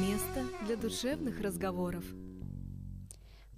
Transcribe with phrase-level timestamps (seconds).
[0.00, 2.02] Место для душевных разговоров.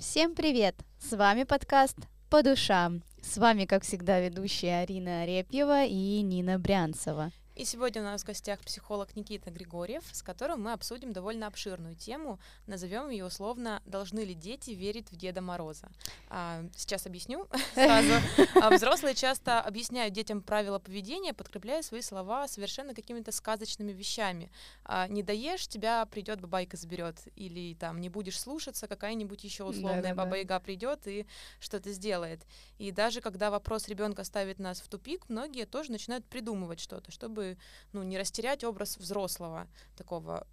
[0.01, 0.75] Всем привет!
[0.99, 1.97] С вами подкаст
[2.29, 3.05] «По душам».
[3.23, 7.31] С вами, как всегда, ведущая Арина Арепьева и Нина Брянцева.
[7.55, 11.95] И сегодня у нас в гостях психолог Никита Григорьев, с которым мы обсудим довольно обширную
[11.95, 12.41] тему.
[12.67, 15.89] Назовем ее условно «Должны ли дети верить в Деда Мороза?».
[16.29, 18.15] А, сейчас объясню сразу.
[18.61, 24.51] А, взрослые часто объясняют детям правила поведения, подкрепляя свои слова совершенно какими-то сказочными вещами.
[24.85, 27.21] А, «Не доешь, тебя придет бабайка заберет».
[27.37, 31.25] Или там «Не будешь слушаться, какая-нибудь еще условная баба-яга придет и
[31.61, 32.45] что-то сделает».
[32.79, 37.44] И даже когда вопрос ребенка ставит нас в тупик, многие тоже начинают придумывать что-то, чтобы
[37.93, 39.67] ну, не растерять образ взрослого,
[39.97, 40.47] такого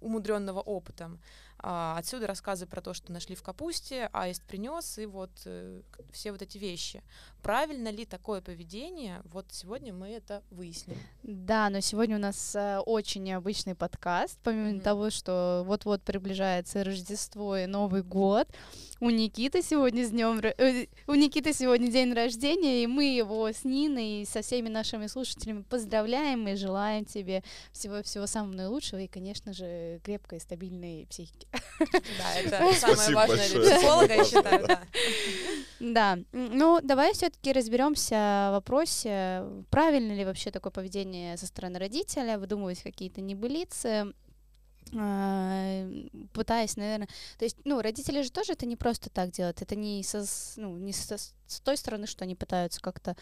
[0.00, 1.20] умудренного опытом.
[1.62, 5.82] А, отсюда рассказы про то, что нашли в капусте, аист принес, и вот э,
[6.12, 7.02] все вот эти вещи.
[7.42, 9.22] Правильно ли такое поведение?
[9.24, 10.96] Вот сегодня мы это выясним.
[11.22, 14.38] Да, но сегодня у нас э, очень необычный подкаст.
[14.42, 14.80] Помимо mm-hmm.
[14.80, 18.48] того, что вот-вот приближается Рождество и Новый год,
[19.00, 23.64] у Никиты сегодня с днем э, у Никиты сегодня день рождения, и мы его с
[23.64, 27.42] Ниной и со всеми нашими слушателями поздравляем и желаем тебе
[27.72, 31.48] всего всего самого наилучшего и, конечно же, крепкой и стабильной психики.
[32.18, 34.82] Да, это самое важное для психолога, я считаю, да.
[35.80, 42.38] Да, ну давай все-таки разберемся в вопросе, правильно ли вообще такое поведение со стороны родителя,
[42.38, 44.12] выдумывать какие-то небылицы,
[44.96, 45.88] а,
[46.32, 50.02] пытаясь, наверное, то есть, ну, родители же тоже это не просто так делают, это не
[50.02, 50.24] со,
[50.56, 53.16] ну, не со, с той стороны, что они пытаются как-то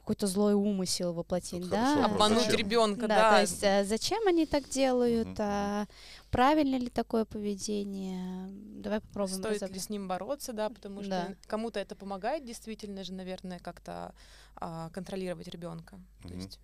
[0.00, 2.04] какой-то злой умысел воплотить, ну, да?
[2.04, 3.30] Обмануть ребенка, да, да.
[3.34, 5.28] То есть а, зачем они так делают?
[5.28, 5.38] Mm-hmm.
[5.38, 5.86] А,
[6.30, 8.48] правильно ли такое поведение?
[8.80, 9.38] Давай попробуем.
[9.38, 9.72] Стоит разобрать.
[9.72, 11.34] ли с ним бороться, да, потому что да.
[11.46, 14.14] кому-то это помогает действительно же, наверное, как-то
[14.56, 15.96] а, контролировать ребенка.
[15.96, 16.28] Mm-hmm.
[16.28, 16.60] То есть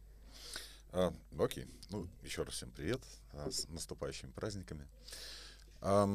[0.92, 1.66] а, окей.
[1.90, 3.02] Ну, еще раз всем привет.
[3.32, 4.86] А, с наступающими праздниками.
[5.80, 6.08] А,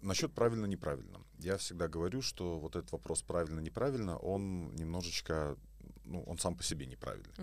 [0.00, 1.20] насчет правильно-неправильно.
[1.38, 5.56] Я всегда говорю, что вот этот вопрос правильно-неправильно, он немножечко
[6.06, 7.34] ну, он сам по себе неправильный.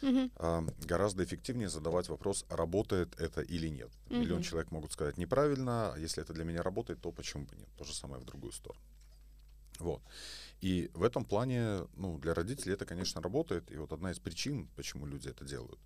[0.00, 0.30] Uh-huh.
[0.36, 3.90] А, гораздо эффективнее задавать вопрос, работает это или нет.
[4.08, 4.18] Uh-huh.
[4.18, 7.68] Миллион человек могут сказать неправильно, а если это для меня работает, то почему бы нет?
[7.76, 8.82] То же самое в другую сторону.
[9.78, 10.02] Вот.
[10.60, 13.70] И в этом плане, ну, для родителей это, конечно, работает.
[13.70, 15.78] И вот одна из причин, почему люди это делают,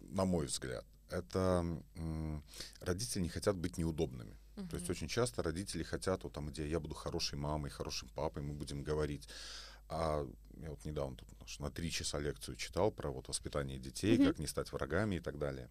[0.00, 1.64] на мой взгляд, это
[1.96, 2.42] м-
[2.80, 4.36] родители не хотят быть неудобными.
[4.56, 4.68] Uh-huh.
[4.68, 8.42] То есть очень часто родители хотят, вот там, где я буду хорошей мамой, хорошим папой,
[8.42, 9.28] мы будем говорить.
[9.88, 10.26] А
[10.60, 11.28] я вот недавно тут
[11.60, 14.26] на три часа лекцию читал про вот воспитание детей, uh-huh.
[14.28, 15.68] как не стать врагами и так далее.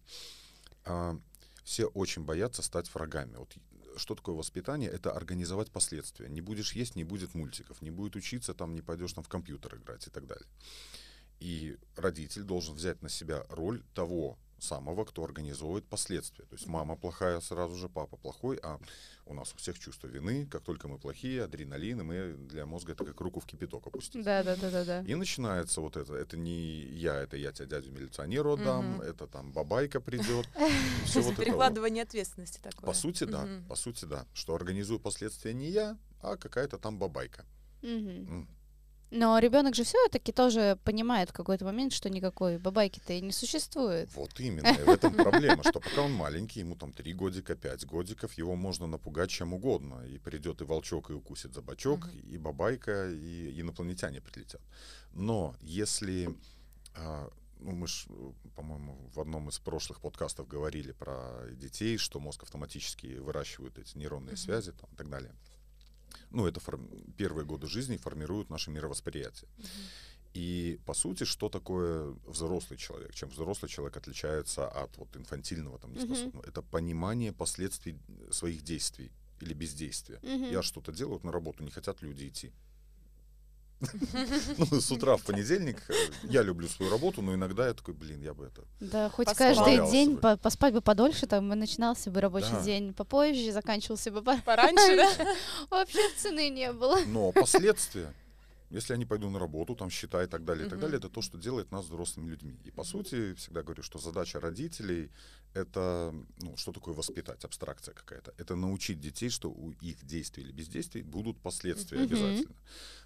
[0.84, 1.18] А,
[1.64, 3.36] все очень боятся стать врагами.
[3.36, 3.56] Вот
[3.96, 4.90] что такое воспитание?
[4.90, 6.28] Это организовать последствия.
[6.28, 9.76] Не будешь есть, не будет мультиков, не будет учиться, там не пойдешь там в компьютер
[9.76, 10.46] играть и так далее.
[11.40, 16.44] И родитель должен взять на себя роль того самого, кто организовывает последствия.
[16.46, 18.78] То есть мама плохая, сразу же папа плохой, а
[19.26, 22.92] у нас у всех чувство вины, как только мы плохие, адреналин, и мы для мозга
[22.92, 24.24] это как руку в кипяток опустить.
[24.24, 25.00] Да, да, да, да, да.
[25.02, 26.14] И начинается вот это.
[26.14, 29.02] Это не я, это я тебя дядю милиционеру отдам, угу.
[29.02, 30.48] это там бабайка придет.
[31.04, 32.86] Все вот Перекладывание ответственности такое.
[32.86, 33.46] По сути, да.
[33.68, 34.26] По сути, да.
[34.34, 37.44] Что организую последствия не я, а какая-то там бабайка.
[39.10, 44.08] Но ребенок же все-таки тоже понимает в какой-то момент, что никакой бабайки-то и не существует.
[44.14, 47.86] Вот именно, и в этом проблема, что пока он маленький, ему там три годика, пять
[47.86, 50.04] годиков, его можно напугать чем угодно.
[50.06, 54.62] И придет и волчок, и укусит за бочок, и бабайка, и инопланетяне прилетят.
[55.12, 56.36] Но если
[56.96, 58.06] а, ну, мы же,
[58.56, 64.34] по-моему, в одном из прошлых подкастов говорили про детей, что мозг автоматически выращивает эти нейронные
[64.34, 64.38] uh-huh.
[64.38, 65.32] связи там, и так далее
[66.34, 66.88] ну, это форм...
[67.16, 69.48] первые годы жизни формируют наше мировосприятие.
[70.34, 73.14] И, по сути, что такое взрослый человек?
[73.14, 76.42] Чем взрослый человек отличается от вот инфантильного, там, неспособного?
[76.42, 76.48] Mm-hmm.
[76.48, 77.96] Это понимание последствий
[78.32, 80.18] своих действий или бездействия.
[80.22, 80.52] Mm-hmm.
[80.52, 82.52] Я что-то делаю, вот на работу не хотят люди идти.
[84.58, 88.22] Ну, с утра в понедельник э, я люблю свою работу, но иногда я такой, блин,
[88.22, 88.62] я бы это...
[88.80, 94.10] Да, хоть каждый день поспать бы подольше, там и начинался бы рабочий день попозже, заканчивался
[94.10, 95.34] бы пораньше, да?
[95.70, 96.98] Вообще цены не было.
[97.06, 98.12] Но последствия,
[98.74, 101.08] если я не пойду на работу, там счета и так далее, и так далее, это
[101.08, 102.58] то, что делает нас взрослыми людьми.
[102.64, 105.10] И по сути, всегда говорю, что задача родителей
[105.54, 106.12] это,
[106.42, 108.34] ну, что такое воспитать, абстракция какая-то.
[108.36, 112.56] Это научить детей, что у их действий или бездействий будут последствия обязательно.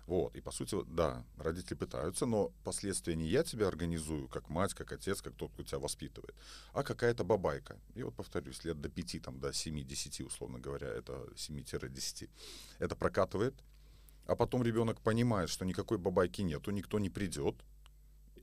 [0.07, 4.73] Вот, и по сути, да, родители пытаются, но последствия не я тебя организую, как мать,
[4.73, 6.35] как отец, как тот, кто тебя воспитывает,
[6.73, 7.79] а какая-то бабайка.
[7.95, 12.31] И вот, повторюсь, лет до 5, там, до 7-10, условно говоря, это 7-10,
[12.79, 13.55] это прокатывает,
[14.29, 17.57] а потом ребенок понимает, что никакой бабайки нету, никто не придет,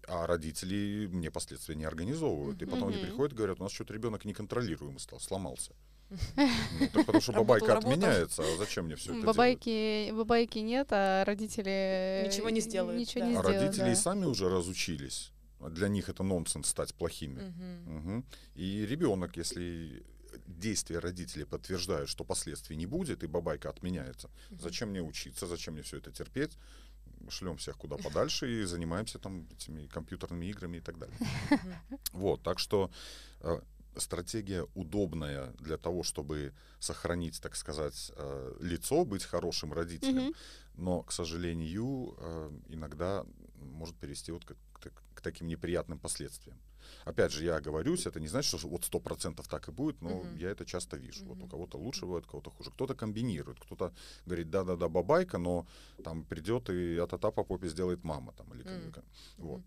[0.07, 2.61] а родители мне последствия не организовывают.
[2.61, 5.71] И потом они приходят и говорят, у нас что-то ребенок неконтролируемый стал, сломался.
[6.37, 7.91] Ну, так потому что Работал, бабайка работал.
[7.91, 9.35] отменяется, а зачем мне все это делать?
[9.35, 13.27] Бабайки, бабайки нет, а родители Ничего не сделают, Ничего да.
[13.29, 13.95] не А сделают, родители и да.
[13.95, 15.31] сами уже разучились.
[15.69, 17.41] Для них это нонсенс стать плохими.
[17.41, 17.95] Мгм.
[17.97, 18.25] Мгм.
[18.55, 20.03] И ребенок, если
[20.45, 25.83] действия родителей подтверждают, что последствий не будет, и бабайка отменяется, зачем мне учиться, зачем мне
[25.83, 26.57] все это терпеть?
[27.29, 31.17] Шлем всех куда подальше и занимаемся там этими компьютерными играми и так далее.
[32.11, 32.91] Вот, так что
[33.39, 33.61] э,
[33.97, 40.33] стратегия удобная для того, чтобы сохранить, так сказать, э, лицо, быть хорошим родителем, Мгм.
[40.75, 43.25] но, к сожалению, э, иногда
[43.55, 46.57] может привести вот к, к к таким неприятным последствиям.
[47.05, 50.09] Опять же, я оговорюсь, это не значит, что вот сто процентов так и будет, но
[50.23, 50.35] Мгм.
[50.37, 51.25] я это часто вижу.
[51.25, 52.71] Вот у кого-то лучше бывает, у кого-то хуже.
[52.71, 53.93] Кто-то комбинирует, кто-то
[54.25, 55.65] говорит, да-да-да, бабайка, но
[56.03, 58.33] там придет и от-та по попе сделает мама.
[58.33, 59.05] Там, или, как-
[59.37, 59.61] вот.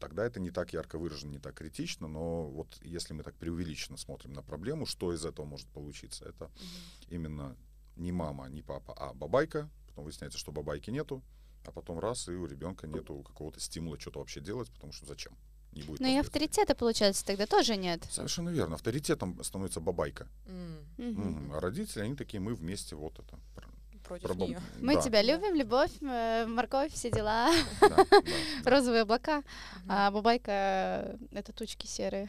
[0.00, 3.96] Тогда это не так ярко выражено, не так критично, но вот если мы так преувеличенно
[3.96, 6.24] смотрим на проблему, что из этого может получиться?
[6.24, 7.14] Это Мгм.
[7.14, 7.56] именно
[7.96, 9.68] не мама, не папа, а бабайка.
[9.88, 11.22] Потом выясняется, что бабайки нету,
[11.66, 15.36] а потом раз, и у ребенка нету какого-то стимула что-то вообще делать, потому что зачем?
[15.72, 18.02] Не будет Ну и авторитета, получается, тогда тоже нет.
[18.10, 18.74] Совершенно верно.
[18.74, 20.26] Авторитетом становится бабайка.
[20.46, 20.78] Мгм.
[20.98, 21.52] Мгм.
[21.54, 23.38] А родители, они такие, мы вместе вот это.
[23.54, 23.68] Про-
[24.04, 24.60] Против про нее.
[24.80, 29.42] Мы Да, тебя любим, любовь, э, морковь, все дела, да, да, да, розовые облака,
[29.88, 32.28] а бабайка это тучки серые.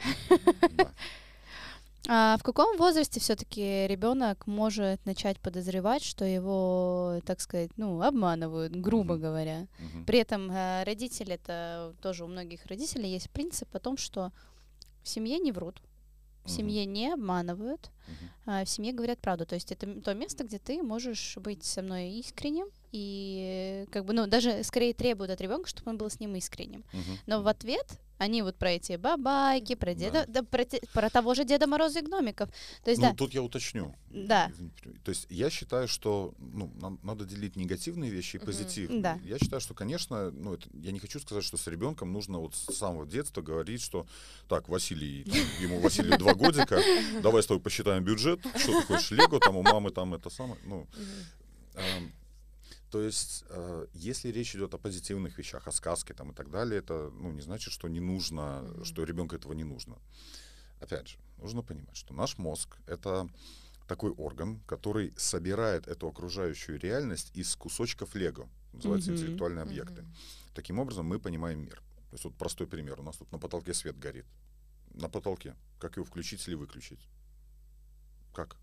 [2.08, 8.76] А в каком возрасте все-таки ребенок может начать подозревать, что его, так сказать, ну, обманывают,
[8.76, 9.22] грубо Мгм.
[9.22, 9.68] говоря?
[9.80, 10.06] Мгм.
[10.06, 14.32] При этом э, родители, это тоже у многих родителей есть принцип о том, что
[15.02, 15.82] в семье не врут,
[16.44, 16.56] в Мгм.
[16.56, 17.90] семье не обманывают,
[18.46, 19.46] а в семье говорят правду.
[19.46, 24.12] То есть это то место, где ты можешь быть со мной искренним и как бы,
[24.12, 26.84] ну, даже скорее требуют от ребенка, чтобы он был с ним искренним.
[27.28, 30.42] Но в ответ они вот про эти бабайки, про деда, Да.
[30.42, 32.50] да, про, те- про того же Деда Мороза и гномиков.
[32.84, 33.94] То есть, Ну, да, тут я уточню.
[34.10, 34.52] Да.
[35.04, 39.02] То есть я считаю, что ну, нам надо делить негативные вещи и позитивные.
[39.02, 39.20] Да.
[39.24, 42.56] Я считаю, что, конечно, ну, это, я не хочу сказать, что с ребенком нужно вот
[42.56, 44.06] с самого детства говорить, что
[44.48, 46.82] так, Василий, там, ему Василию два годика,
[47.22, 50.60] давай с тобой посчитаем бюджет, что ты хочешь, Лего, там у мамы там это самое.
[50.66, 50.88] Ну,
[51.76, 52.12] эм,
[52.94, 56.78] то есть, э, если речь идет о позитивных вещах, о сказке там и так далее,
[56.78, 58.86] это ну, не значит, что не нужно, Мгм.
[58.86, 59.98] что ребенку этого не нужно.
[60.80, 63.28] Опять же, нужно понимать, что наш мозг это
[63.88, 68.48] такой орган, который собирает эту окружающую реальность из кусочков Лего.
[68.74, 69.20] Называется Мгм.
[69.22, 70.04] интеллектуальные объекты.
[70.04, 70.14] Мгм.
[70.54, 71.78] Таким образом, мы понимаем мир.
[72.12, 73.00] То есть вот простой пример.
[73.00, 74.28] У нас тут на потолке свет горит.
[74.94, 75.56] На потолке.
[75.80, 77.08] Как его включить или выключить?
[78.36, 78.56] Как?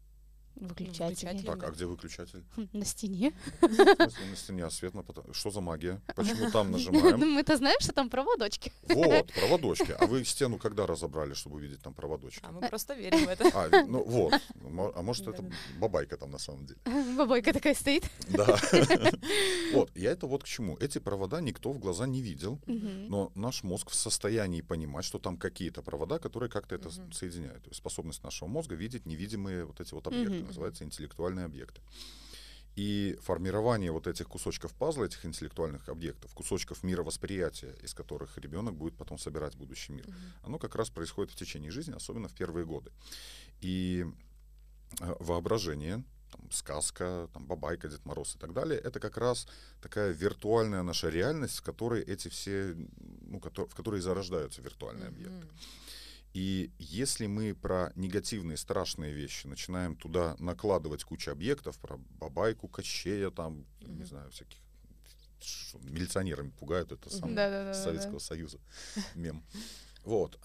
[0.57, 1.05] Выключатели.
[1.27, 1.47] выключатели.
[1.47, 2.45] Так, а где выключатель?
[2.57, 3.33] Хм, На стене.
[3.61, 5.33] На стене, а свет на потолке.
[5.33, 6.01] Что за магия?
[6.17, 7.19] Почему там нажимаем?
[7.35, 8.73] Мы-то знаем, что там проводочки.
[8.89, 9.93] Вот, проводочки.
[9.99, 12.41] А вы стену когда разобрали, чтобы увидеть там проводочки?
[12.43, 13.51] А мы просто верим в это.
[13.55, 14.35] А, ну вот.
[14.95, 15.45] А может, это
[15.79, 16.81] бабайка там на самом деле.
[17.17, 18.05] Бабойка такая стоит.
[18.29, 18.59] Да.
[19.73, 20.77] Вот, я это вот к чему.
[20.79, 25.37] Эти провода никто в глаза не видел, но наш мозг в состоянии понимать, что там
[25.37, 27.63] какие-то провода, которые как-то это соединяют.
[27.63, 30.49] То есть способность нашего мозга видеть невидимые вот эти вот объекты, Мгм.
[30.49, 31.81] называются интеллектуальные объекты.
[32.77, 38.97] И формирование вот этих кусочков пазла, этих интеллектуальных объектов, кусочков мировосприятия, из которых ребенок будет
[38.97, 40.17] потом собирать будущий мир, Мгм.
[40.45, 42.91] оно как раз происходит в течение жизни, особенно в первые годы.
[43.61, 44.07] И
[45.01, 49.47] э, воображение, там, сказка, там, бабайка, Дед Мороз и так далее, это как раз
[49.83, 52.75] такая виртуальная наша реальность, в которой эти все,
[53.23, 55.47] ну, в которой зарождаются виртуальные объекты.
[56.33, 63.31] И если мы про негативные, страшные вещи начинаем туда накладывать кучу объектов, про бабайку, кощея,
[63.31, 64.07] там, не Мгм.
[64.07, 64.59] знаю, всяких
[65.83, 67.75] милиционерами пугают, это самое Да-да-да-да-да.
[67.83, 68.61] Советского Союза
[69.15, 69.45] мем.
[70.05, 70.39] Вот.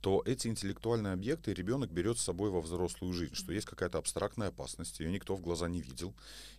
[0.00, 4.48] То эти интеллектуальные объекты ребенок берет с собой во взрослую жизнь, что есть какая-то абстрактная
[4.48, 6.14] опасность, ее никто в глаза не видел.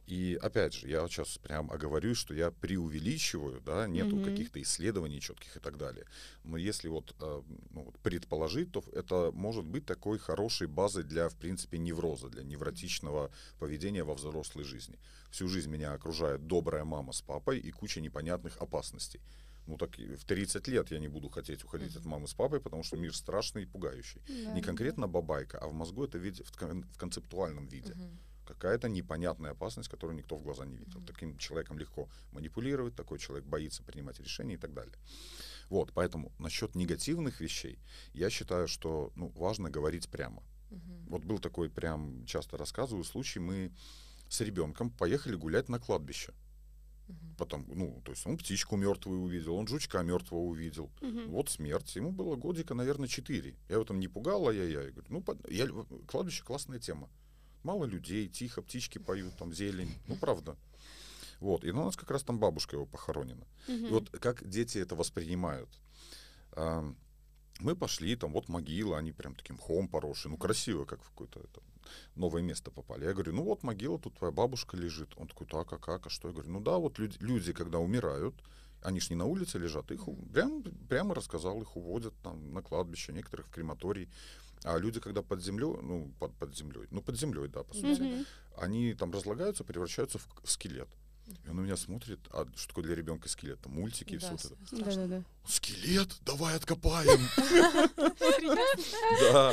[0.07, 4.25] И опять же, я сейчас прям оговорюсь, что я преувеличиваю, да, нету Мгм.
[4.25, 6.05] каких-то исследований четких и так далее.
[6.43, 11.29] Но если вот, э, ну, вот предположить, то это может быть такой хорошей базой для,
[11.29, 14.97] в принципе, невроза, для невротичного поведения во взрослой жизни.
[15.31, 19.21] Всю жизнь меня окружает добрая мама с папой и куча непонятных опасностей.
[19.69, 22.09] Ну так в 30 лет я не буду хотеть уходить от Мгм.
[22.11, 24.21] мамы с папой, потому что мир страшный и пугающий.
[24.27, 24.53] Да.
[24.53, 27.93] Не конкретно бабайка, а в мозгу это виде, в, кон- в концептуальном виде.
[27.93, 28.17] Мгм.
[28.47, 30.99] Какая-то непонятная опасность, которую никто в глаза не видел.
[31.01, 31.05] Мгм.
[31.05, 34.95] Таким человеком легко манипулировать, такой человек боится принимать решения и так далее.
[35.69, 37.77] Вот, поэтому насчет негативных вещей
[38.13, 40.41] я считаю, что ну, важно говорить прямо.
[40.71, 41.05] Мгм.
[41.09, 43.71] Вот был такой прям часто рассказываю случай, мы
[44.29, 46.33] с ребенком поехали гулять на кладбище.
[47.37, 50.89] Потом, ну, то есть он птичку мертвую увидел, он жучка мертвого увидел.
[51.01, 51.29] Мгм.
[51.29, 51.95] Вот смерть.
[51.95, 53.55] Ему было годика, наверное, 4.
[53.69, 55.67] Я в этом не пугал, а я, я говорю, ну, под- я,
[56.07, 57.09] кладбище классная тема.
[57.63, 59.93] Мало людей, тихо, птички поют, там зелень.
[60.07, 60.57] Ну, правда.
[61.39, 61.63] Вот.
[61.63, 63.45] И у нас как раз там бабушка его похоронена.
[63.67, 63.89] И Мгм.
[63.89, 65.69] вот как дети это воспринимают.
[67.59, 71.39] Мы пошли, там вот могила, они прям таким мхом поросшие, ну красиво, как в какое-то
[71.41, 71.61] это,
[72.15, 73.03] новое место попали.
[73.05, 75.09] Я говорю, ну вот могила, тут твоя бабушка лежит.
[75.17, 76.29] Он такой, так, а как, а что?
[76.29, 78.35] Я говорю, ну да, вот люди, люди когда умирают,
[78.81, 82.61] они ж не на улице лежат, их у- прям, прямо рассказал, их уводят там на
[82.61, 84.07] кладбище, некоторых в крематорий.
[84.63, 88.01] А люди, когда под землей, ну, под, под землей, ну, под землей, да, по сути,
[88.01, 88.25] Мгм.
[88.57, 90.87] они там разлагаются, превращаются в, в скелет.
[91.45, 93.59] И он на меня смотрит, а что такое для ребенка скелет?
[93.61, 94.65] Там мультики и Да, все с- это.
[94.65, 95.07] страшно.
[95.07, 95.23] Да-да-да.
[95.49, 96.09] Скелет?
[96.25, 97.19] Давай откопаем.
[99.31, 99.51] Да.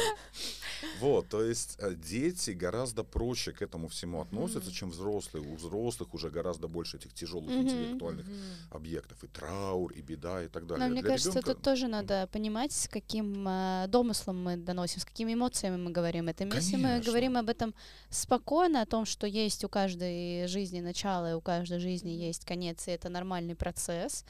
[1.01, 5.45] Вот, то есть э, дети гораздо проще к этому всему относятся, чем взрослые.
[5.47, 8.27] У взрослых уже гораздо больше этих тяжелых интеллектуальных
[8.71, 9.23] объектов.
[9.25, 10.87] И траур, и беда, и так далее.
[10.87, 15.35] Но мне кажется, тут тоже надо понимать, с каким э, домыслом мы доносим, с какими
[15.35, 16.45] эмоциями мы говорим это.
[16.45, 17.75] Если мы говорим об этом
[18.11, 22.89] спокойно, о том, что есть у каждой жизни начало, и у каждой жизни есть конец,
[22.89, 24.25] и это нормальный процесс,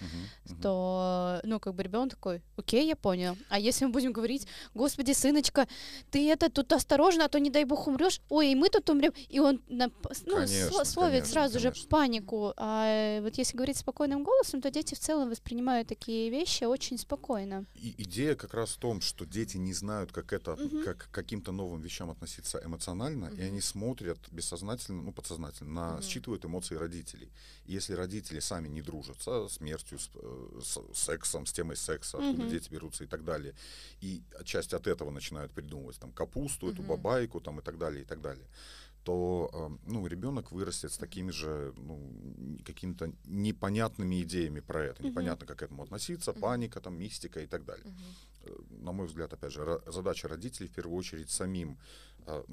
[0.62, 3.36] то, ну, как бы ребенок такой, окей, я понял.
[3.48, 5.66] А если мы будем говорить, господи, сыночка,
[6.10, 9.12] ты это тут осторожно, а то, не дай бог, умрешь, ой, и мы тут умрем,
[9.28, 9.90] и он ну,
[10.24, 11.88] Конечно, сло- словит конечно, сразу же конечно.
[11.88, 12.52] панику.
[12.56, 16.98] А э, вот если говорить спокойным голосом, то дети в целом воспринимают такие вещи очень
[16.98, 17.64] спокойно.
[17.74, 20.82] И идея как раз в том, что дети не знают, как это, Мгм.
[20.84, 23.46] как к каким-то новым вещам относиться эмоционально, и Мгм.
[23.46, 26.02] они смотрят бессознательно, ну подсознательно, на Мгм.
[26.02, 27.30] считывают эмоции родителей.
[27.66, 32.18] И если родители сами не дружат со смертью, с, э, с сексом, с темой секса,
[32.18, 32.48] откуда Мгм.
[32.48, 33.54] дети берутся и так далее,
[34.00, 36.88] и часть от этого начинают придумывать там капусту, эту Мгм.
[36.88, 38.46] бабайку там и так далее и так далее
[39.06, 45.02] то э, ну, ребенок вырастет с такими же ну, какими-то непонятными идеями про это.
[45.02, 45.12] Мгм.
[45.12, 46.40] Непонятно, как к этому относиться, Мгм.
[46.40, 47.86] паника, там, мистика и так далее.
[48.42, 51.78] Э, На мой взгляд, опять же, задача родителей в первую очередь самим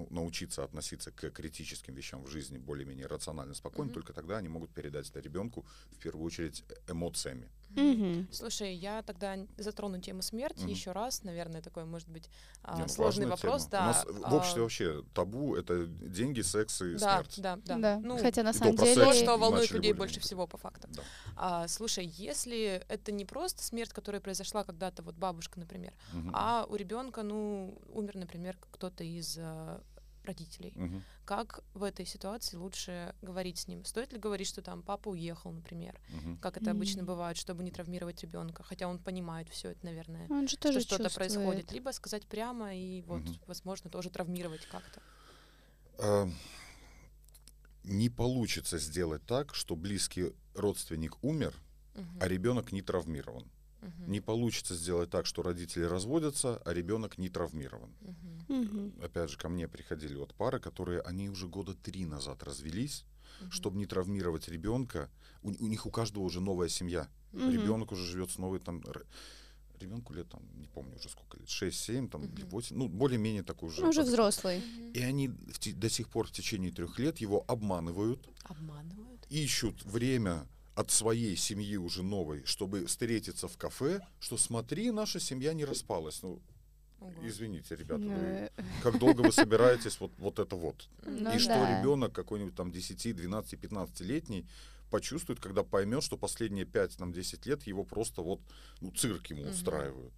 [0.10, 3.86] научиться относиться к критическим вещам в жизни более-менее рационально, спокойно.
[3.86, 3.94] Мгм.
[3.94, 7.50] Только тогда они могут передать это ребенку в первую очередь э- эмоциями.
[7.76, 8.28] Мгм.
[8.32, 10.68] Слушай, я тогда затрону тему смерти Мгм.
[10.70, 12.30] еще раз, наверное, такой, может быть,
[12.62, 13.72] а, Не, ну, сложный вопрос, тема.
[13.72, 13.82] да.
[13.84, 17.42] У нас в обществе а, вообще табу это деньги, секс и да, смерть.
[17.42, 18.00] да, да, Да.
[18.00, 18.94] Ну, Хотя на то самом деле...
[19.04, 20.88] то, что волнует людей более больше всего по факту.
[20.92, 21.02] Да.
[21.36, 26.32] А, слушай, если это не просто смерть, которая произошла когда-то, вот бабушка, например, Мгм.
[26.34, 29.84] а у ребенка, ну, умер, например, кто-то из а,
[30.24, 31.04] родителей, Мгм.
[31.26, 33.84] как в этой ситуации лучше говорить с ним?
[33.86, 36.38] Стоит ли говорить, что там папа уехал, например, Мгм.
[36.38, 40.48] как это обычно бывает, чтобы не травмировать ребенка, хотя он понимает все это, наверное, Он
[40.48, 41.34] же что тоже что-то чувствует.
[41.34, 43.40] происходит, либо сказать прямо и вот, Мгм.
[43.48, 45.02] возможно, тоже травмировать как-то.
[46.00, 46.30] А,
[47.84, 51.54] Не получится сделать так, что близкий родственник умер,
[51.96, 52.20] Мгм.
[52.22, 53.52] а ребенок не травмирован.
[53.84, 54.12] Мгм.
[54.12, 57.92] Не получится сделать так, что родители разводятся, а ребенок не травмирован.
[58.48, 58.94] Мгм.
[59.04, 63.04] Опять же, ко мне приходили вот пары, которые, они уже года три назад развелись,
[63.42, 63.52] Мгм.
[63.52, 65.10] чтобы не травмировать ребенка.
[65.42, 67.10] У, у них у каждого уже новая семья.
[67.34, 67.50] Мгм.
[67.52, 68.82] Ребенок уже живет с новой там...
[69.80, 72.50] Ребенку лет там, не помню уже сколько лет, 6-7, там, или Мгм.
[72.52, 73.82] 8, ну, более-менее такой уже.
[73.82, 74.62] Ну, уже взрослый.
[74.94, 79.26] И они в до сих пор в течение трех лет его обманывают, Обманывают?
[79.30, 85.54] ищут время от своей семьи уже новой, чтобы встретиться в кафе, что смотри, наша семья
[85.54, 86.22] не распалась.
[86.24, 86.42] Ну,
[87.00, 87.14] Ого.
[87.24, 88.50] извините, ребята, вы- Э,
[88.84, 90.90] как долго вы собираетесь вот, вот это вот?
[91.06, 91.80] Ну И что да.
[91.80, 94.48] ребенок какой-нибудь там 10, 12, 15-летний
[94.90, 98.40] почувствует, когда поймет, что последние 5-10 лет его просто вот
[98.82, 99.52] ну, цирк ему Мгм.
[99.52, 100.14] устраивают.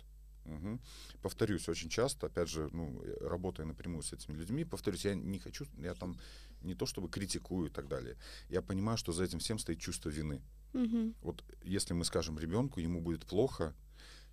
[0.45, 0.79] Мгм.
[1.21, 5.65] Повторюсь, очень часто, опять же, ну, работая напрямую с этими людьми, повторюсь, я не хочу,
[5.77, 6.17] я там
[6.61, 8.15] не то чтобы критикую и так далее.
[8.49, 10.41] Я понимаю, что за этим всем стоит чувство вины.
[10.73, 11.15] Мгм.
[11.21, 13.73] Вот если мы скажем ребенку, ему будет плохо,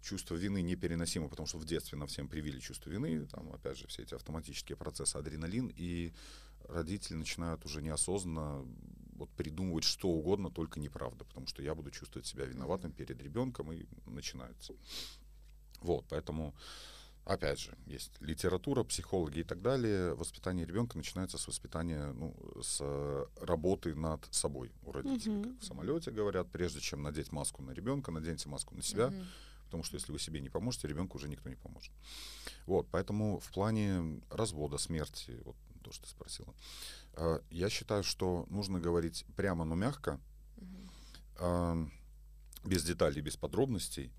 [0.02, 3.86] чувство вины непереносимо, потому что в детстве нам всем привили чувство вины, там, опять же,
[3.86, 6.12] все эти автоматические процессы, адреналин, и
[6.68, 8.66] родители начинают уже неосознанно
[9.14, 13.72] вот придумывать что угодно, только неправда, потому что я буду чувствовать себя виноватым перед ребенком,
[13.72, 14.74] и начинается.
[15.82, 16.54] Вот, поэтому,
[17.24, 20.14] опять же, есть литература, психологи и так далее.
[20.14, 25.36] Воспитание ребенка начинается с воспитания, ну, с э, работы над собой у родителей.
[25.36, 25.44] Мгм.
[25.54, 29.26] Как в самолете говорят, прежде чем надеть маску на ребенка, наденьте маску на себя, Мгм.
[29.64, 31.92] потому что если вы себе не поможете, ребенку уже никто не поможет.
[32.66, 36.54] Вот, поэтому в плане развода, смерти, вот то, что ты спросила,
[37.14, 40.20] э, я считаю, что нужно говорить прямо, но мягко,
[41.40, 41.86] э,
[42.64, 44.12] без деталей, без подробностей.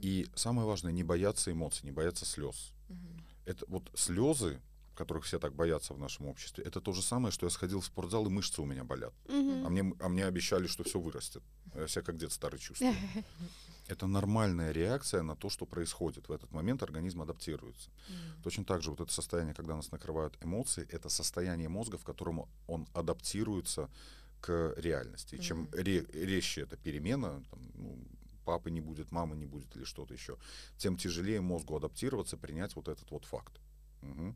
[0.00, 2.72] И самое важное, не бояться эмоций, не бояться слез.
[2.88, 3.24] Мгм.
[3.46, 4.60] Это вот слезы,
[4.94, 7.84] которых все так боятся в нашем обществе, это то же самое, что я сходил в
[7.86, 9.14] спортзал, и мышцы у меня болят.
[9.28, 9.66] Мгм.
[9.66, 11.42] А мне, а мне обещали, что все вырастет.
[11.74, 12.94] Я себя как дед старый чувствую.
[13.88, 16.28] Это нормальная реакция на то, что происходит.
[16.28, 17.90] В этот момент организм адаптируется.
[18.10, 18.42] М.
[18.42, 22.46] Точно так же вот это состояние, когда нас накрывают эмоции, это состояние мозга, в котором
[22.66, 23.88] он адаптируется
[24.40, 25.36] к реальности.
[25.36, 27.98] И чем ре- резче эта перемена, там, ну,
[28.48, 30.38] папы не будет, мамы не будет или что-то еще,
[30.78, 33.60] тем тяжелее мозгу адаптироваться, принять вот этот вот факт.
[34.00, 34.34] Мгм.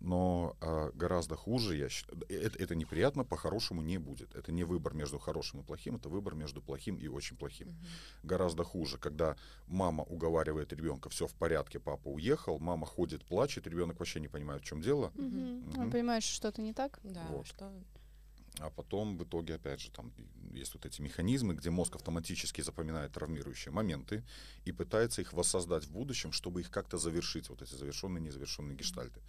[0.00, 4.34] Но а, гораздо хуже, я считаю, это, это неприятно, по-хорошему не будет.
[4.34, 7.86] Это не выбор между хорошим и плохим, это выбор между плохим и очень плохим Мгм.
[8.24, 9.36] гораздо хуже, когда
[9.68, 14.62] мама уговаривает ребенка, все в порядке, папа уехал, мама ходит, плачет, ребенок вообще не понимает,
[14.62, 15.68] в чем дело, Мгм.
[15.68, 15.80] Мгм.
[15.80, 16.98] Он понимает, что что-то не так.
[17.04, 17.46] Да, Вот.
[17.46, 17.70] что
[18.58, 20.12] а потом в итоге, опять же, там
[20.52, 24.24] есть вот эти механизмы, где мозг автоматически запоминает травмирующие моменты
[24.64, 29.20] и пытается их воссоздать в будущем, чтобы их как-то завершить, вот эти завершенные, незавершенные гештальты.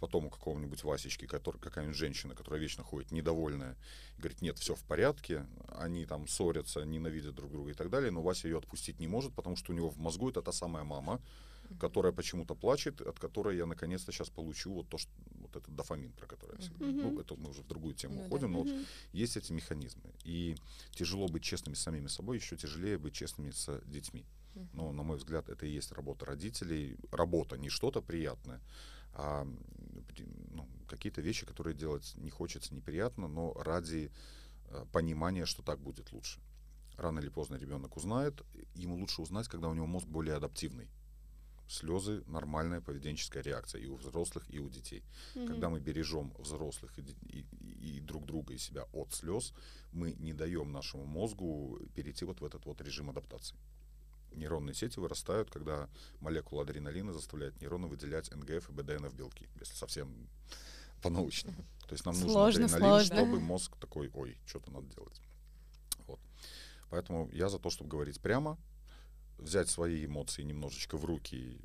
[0.00, 3.76] Потом у какого-нибудь Васечки, который, какая-нибудь женщина, которая вечно ходит недовольная,
[4.18, 8.20] говорит, нет, все в порядке, они там ссорятся, ненавидят друг друга и так далее, но
[8.20, 11.20] Вася ее отпустить не может, потому что у него в мозгу это та самая мама,
[11.78, 15.12] которая почему-то плачет, от которой я наконец-то сейчас получу вот то, что
[15.52, 16.86] вот этот дофамин, про который я всегда.
[16.86, 17.02] Мгм.
[17.02, 18.26] Ну, это мы уже в другую тему Ну да.
[18.26, 18.68] уходим, но вот
[19.12, 20.10] есть эти механизмы.
[20.24, 20.56] И
[20.92, 24.24] тяжело быть честными с самими собой, еще тяжелее быть честными с детьми.
[24.72, 26.96] Но, на мой взгляд, это и есть работа родителей.
[27.10, 28.60] Работа, не что-то приятное,
[29.14, 29.46] а
[30.50, 34.10] ну, какие-то вещи, которые делать не хочется, неприятно, но ради
[34.66, 36.40] э, понимания, что так будет лучше.
[36.96, 38.42] Рано или поздно ребенок узнает.
[38.74, 40.88] Ему лучше узнать, когда у него мозг более адаптивный.
[41.72, 45.02] Слезы— нормальная поведенческая реакция и у взрослых, и у детей.
[45.34, 45.72] Когда Мгм.
[45.72, 47.02] мы бережем взрослых и,
[47.38, 47.46] и-
[47.96, 49.54] и друг друга и себя от слез,
[49.92, 53.56] мы не даем нашему мозгу перейти вот в этот вот режим адаптации.
[54.34, 55.88] Нейронные сети вырастают, когда
[56.20, 60.28] молекула адреналина заставляет нейроны выделять НГФ и БДНФ белки, если совсем
[61.02, 61.64] по-научному.
[61.88, 63.16] То есть нам Сложно, нужен адреналин, сложно.
[63.16, 65.20] чтобы мозг такой, ой, что-то надо делать.
[66.06, 66.20] Вот.
[66.90, 68.58] Поэтому я за то, чтобы говорить прямо,
[69.38, 71.60] взять свои эмоции немножечко в руки, и,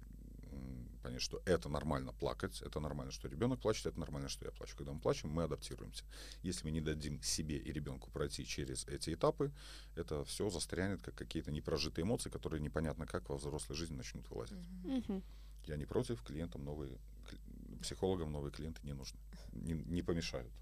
[1.08, 4.76] понять, что это нормально плакать, это нормально, что ребенок плачет, это нормально, что я плачу.
[4.76, 6.04] Когда мы плачем, мы адаптируемся.
[6.44, 9.52] Если мы не дадим себе и ребенку пройти через эти этапы,
[9.96, 14.68] это все застрянет как какие-то непрожитые эмоции, которые непонятно как во взрослой жизни начнут вылазить.
[14.84, 15.24] Мгм.
[15.66, 16.98] Я не против, клиентам новые,
[17.82, 19.20] психологам новые клиенты не нужны,
[19.54, 20.52] не, не помешают.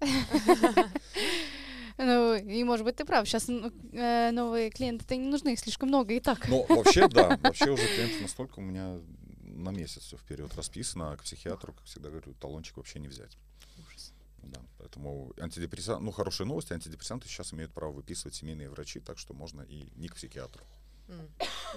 [1.98, 3.26] Ну, и, может быть, ты прав.
[3.26, 6.48] Сейчас новые клиенты-то не нужны, их слишком много и так.
[6.48, 8.98] Но вообще, да, вообще уже клиенты настолько у меня
[9.42, 13.38] на месяц все вперед расписано, а к психиатру, как всегда говорю, талончик вообще не взять.
[13.86, 14.12] Ужас.
[14.42, 19.34] Да, поэтому антидепрессанты, ну хорошая новость, антидепрессанты сейчас имеют право выписывать семейные врачи, так что
[19.34, 20.62] можно и не к психиатру.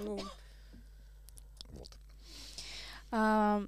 [0.02, 0.20] Ну,
[1.72, 1.90] Вот.
[3.12, 3.64] А,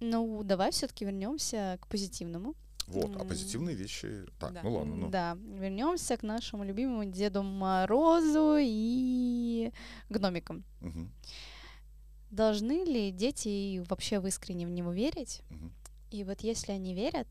[0.00, 2.54] ну, давай все-таки вернемся к позитивному.
[2.86, 4.26] Вот, а позитивные вещи.
[4.38, 4.60] Так, Да.
[4.62, 5.08] ну ладно, ну.
[5.10, 9.72] Да, вернемся к нашему любимому Деду Морозу и
[10.08, 10.64] гномикам.
[10.80, 11.10] Мгм,
[12.30, 15.42] Должны ли дети вообще в искренне в него верить?
[15.50, 15.72] мгм.
[16.10, 17.26] И вот если они верят,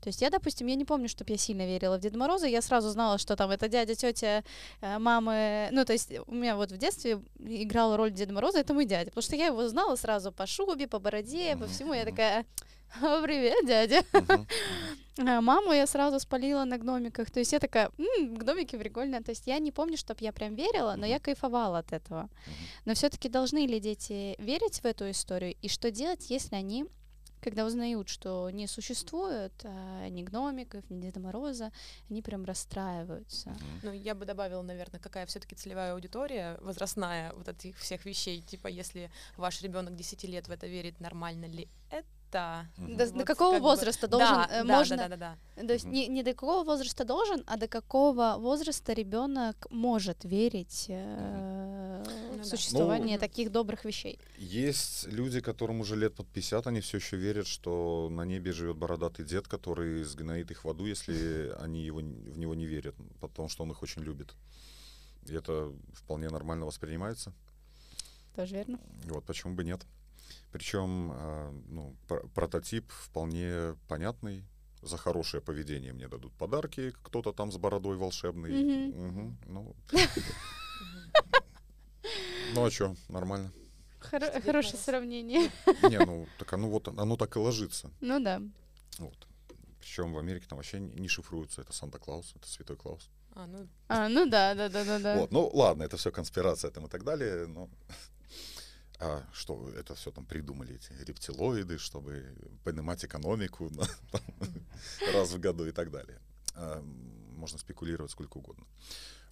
[0.00, 2.60] то есть я, допустим, я не помню, чтобы я сильно верила в Деда Мороза, я
[2.62, 4.44] сразу знала, что там это дядя, тетя,
[4.80, 8.74] э, мамы, ну то есть у меня вот в детстве играла роль Деда Мороза, это
[8.74, 12.04] мой дядя, потому что я его знала сразу по шубе, по бороде, по всему, я
[12.04, 12.44] такая, «О,
[13.24, 14.02] привет, дядя.
[15.18, 17.30] А маму я сразу спалила на гномиках.
[17.30, 19.22] То есть я такая, «М, гномики прикольно.
[19.22, 22.28] То есть я не помню, чтобы я прям верила, но я кайфовала от этого.
[22.84, 25.54] Но все-таки должны ли дети верить в эту историю?
[25.62, 26.84] И что делать, если они,
[27.40, 31.72] когда узнают, что не существует а, ни гномиков, ни Деда Мороза,
[32.10, 33.56] они прям расстраиваются.
[33.82, 38.42] Ну, я бы добавила, наверное, какая все-таки целевая аудитория возрастная вот этих всех вещей.
[38.42, 42.06] Типа, если ваш ребенок 10 лет в это верит, нормально ли это?
[42.32, 42.96] Мгм.
[42.96, 45.36] До, до Вот какого как бы- возраста должен, да, э, да, можно, да, да, да,
[45.56, 45.66] да.
[45.66, 50.86] то есть не, не до какого возраста должен, а до какого возраста ребенок может верить
[50.88, 52.44] э, Ну в да.
[52.44, 54.18] существование Ну, таких добрых вещей.
[54.38, 58.76] Есть люди, которым уже лет под 50, они все еще верят, что на небе живет
[58.76, 63.48] бородатый дед, который сгноит их в аду, если они его, в него не верят, потому
[63.48, 64.34] что он их очень любит.
[65.28, 67.32] И это вполне нормально воспринимается.
[68.34, 68.78] Тоже верно?
[69.06, 69.80] Вот почему бы нет.
[70.52, 71.08] Причем
[71.68, 74.44] ну, пр- прототип вполне понятный.
[74.82, 78.50] За хорошее поведение мне дадут подарки, кто-то там с бородой волшебный.
[78.50, 79.06] Мгм.
[79.06, 79.74] Мгм, Ну,
[82.54, 83.52] ну а что, нормально.
[84.00, 85.50] Хоро- хорошее сравнение.
[85.82, 87.90] Не, ну так оно вот оно так и ложится.
[88.00, 88.40] Ну да.
[88.98, 89.26] Вот.
[89.80, 91.62] Причем в Америке там вообще не не шифруются.
[91.62, 93.08] Это Санта-Клаус, это Святой Клаус.
[93.34, 95.16] А, ну, А, ну да, да, да, да, да.
[95.18, 97.46] Вот, ну ладно, это все конспирация там и так далее.
[97.46, 97.68] Но...
[98.98, 104.22] а, что это все там придумали, эти рептилоиды, чтобы поднимать экономику на, там,
[105.12, 106.20] раз в году и так далее.
[106.54, 106.82] А,
[107.36, 108.66] можно спекулировать сколько угодно.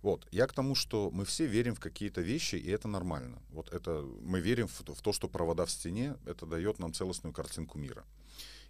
[0.02, 0.28] Вот.
[0.30, 3.42] Я к тому, что мы все верим в какие-то вещи, и это нормально.
[3.48, 7.32] Вот это мы верим в, в то, что провода в стене, это дает нам целостную
[7.32, 8.04] картинку мира.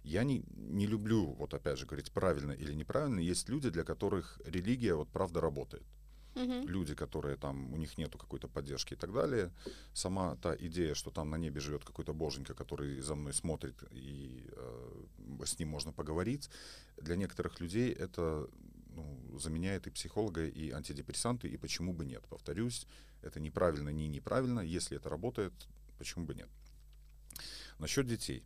[0.03, 3.19] Я не, не люблю, вот опять же, говорить правильно или неправильно.
[3.19, 5.83] Есть люди, для которых религия вот правда работает.
[6.35, 6.67] Мгм.
[6.67, 9.51] Люди, которые там, у них нету какой-то поддержки и так далее.
[9.93, 14.47] Сама та идея, что там на небе живет какой-то боженька, который за мной смотрит, и
[14.51, 16.49] э, с ним можно поговорить,
[16.97, 18.49] для некоторых людей это
[18.95, 22.23] ну, заменяет и психолога, и антидепрессанты, и почему бы нет.
[22.29, 22.87] Повторюсь,
[23.21, 24.59] это неправильно, не неправильно.
[24.59, 25.53] Если это работает,
[25.97, 26.49] почему бы нет.
[27.79, 28.43] Насчет детей.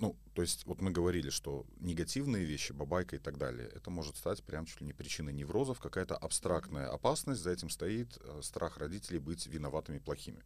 [0.00, 4.16] Ну, то есть, вот мы говорили, что негативные вещи, бабайка и так далее, это может
[4.16, 8.78] стать прям чуть ли не причиной неврозов, какая-то абстрактная опасность, за этим стоит э, страх
[8.78, 10.42] родителей быть виноватыми, плохими.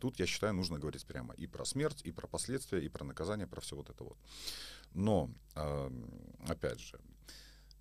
[0.00, 3.46] Тут, я считаю, нужно говорить прямо и про смерть, и про последствия, и про наказание,
[3.46, 4.18] про все вот это вот.
[4.92, 5.90] Но, э,
[6.46, 7.00] опять же,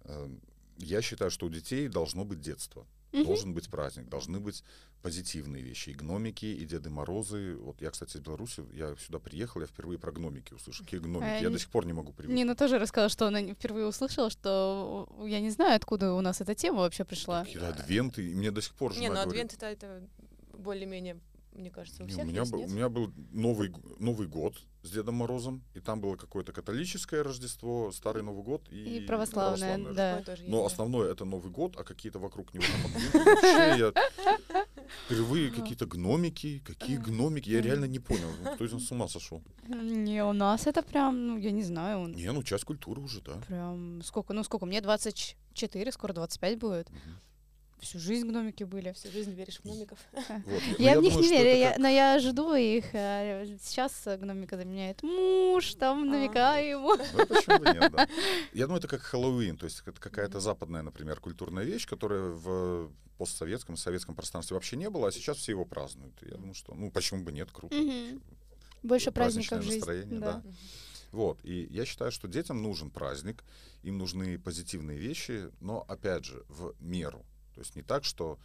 [0.05, 0.29] э,
[0.77, 2.88] я считаю, что у детей должно быть детство.
[3.12, 3.24] Мгм.
[3.26, 4.63] Должен быть праздник, должны быть
[5.02, 5.89] позитивные вещи.
[5.89, 7.56] И гномики, и Деды Морозы.
[7.56, 10.84] Вот я, кстати, из Беларуси, я сюда приехал, я впервые про гномики услышал.
[10.86, 11.24] Какие гномики?
[11.30, 12.38] А, я н- до сих пор не могу привыкнуть.
[12.38, 16.41] Нина тоже рассказала, что она не- впервые услышала, что я не знаю, откуда у нас
[16.41, 17.43] эта тема вообще пришла.
[17.45, 20.08] Какие-то адвенты, и мне до сих пор жена Не, ну говорит, адвент это, это
[20.58, 21.19] более-менее,
[21.54, 22.70] мне кажется, у «Не, всех у, меня есть, был, нет?
[22.70, 27.92] у меня был Новый, Новый год с Дедом Морозом, и там было какое-то католическое Рождество,
[27.92, 30.24] Старый Новый год и, И православная, православное да.
[30.24, 32.64] Тоже Но основное это Новый год, а какие-то вокруг него.
[33.14, 33.94] Вообще я
[35.06, 38.30] впервые какие-то гномики, какие гномики, я реально не понял.
[38.44, 39.42] Ну, Кто из нас с ума сошел?
[39.68, 43.22] Не, у нас это прям, ну, я не знаю, он Не, ну часть культуры уже,
[43.22, 43.34] да.
[43.48, 46.90] прям сколько, ну сколько, мне 24, скоро 25 будет.
[47.80, 48.92] Всю жизнь гномики были.
[48.92, 49.98] Всю жизнь веришь в гномиков.
[50.46, 52.86] Вот, ну, Я, в них не верю, но я жду их.
[52.94, 56.06] а, Сейчас гномика заменяет муж, там А.
[56.06, 56.96] намекаю ему.
[56.96, 58.08] Ну, почему бы нет, да.
[58.54, 62.92] Я думаю, это как Хэллоуин, то есть это какая-то западная, например, культурная вещь, которая в
[63.18, 66.13] постсоветском, советском пространстве вообще не было, а сейчас все его празднуют.
[66.22, 67.76] Я думаю, что, ну, почему бы нет, круто.
[68.84, 70.20] Больше праздников Праздничное в жизни.
[70.20, 70.42] да.
[71.12, 73.44] Вот, и я считаю, что детям нужен праздник,
[73.84, 77.26] им нужны позитивные вещи, но, опять же, в меру.
[77.60, 78.39] То есть не так, что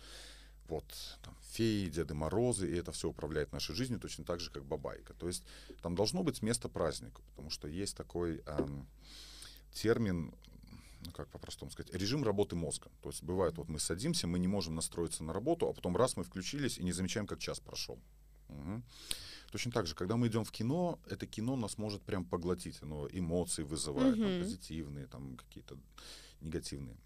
[0.67, 0.85] вот
[1.23, 5.15] там, феи, Деды Морозы, и это все управляет нашей жизнью точно так же, как бабайка.
[5.15, 5.45] То есть
[5.83, 8.89] там должно быть место празднику, потому что есть такой ам,
[9.73, 10.35] термин,
[11.07, 12.91] ну как по-простому сказать, режим работы мозга.
[13.03, 16.17] То есть бывает, вот мы садимся, мы не можем настроиться на работу, а потом раз
[16.17, 18.01] мы включились и не замечаем, как час прошел.
[18.49, 18.83] Мгм.
[19.53, 22.83] Точно так же, когда мы идем в кино, это кино нас может прям поглотить.
[22.83, 24.41] Оно эмоции вызывает, там, Мгм.
[24.41, 25.79] позитивные, там какие-то
[26.41, 26.97] негативные.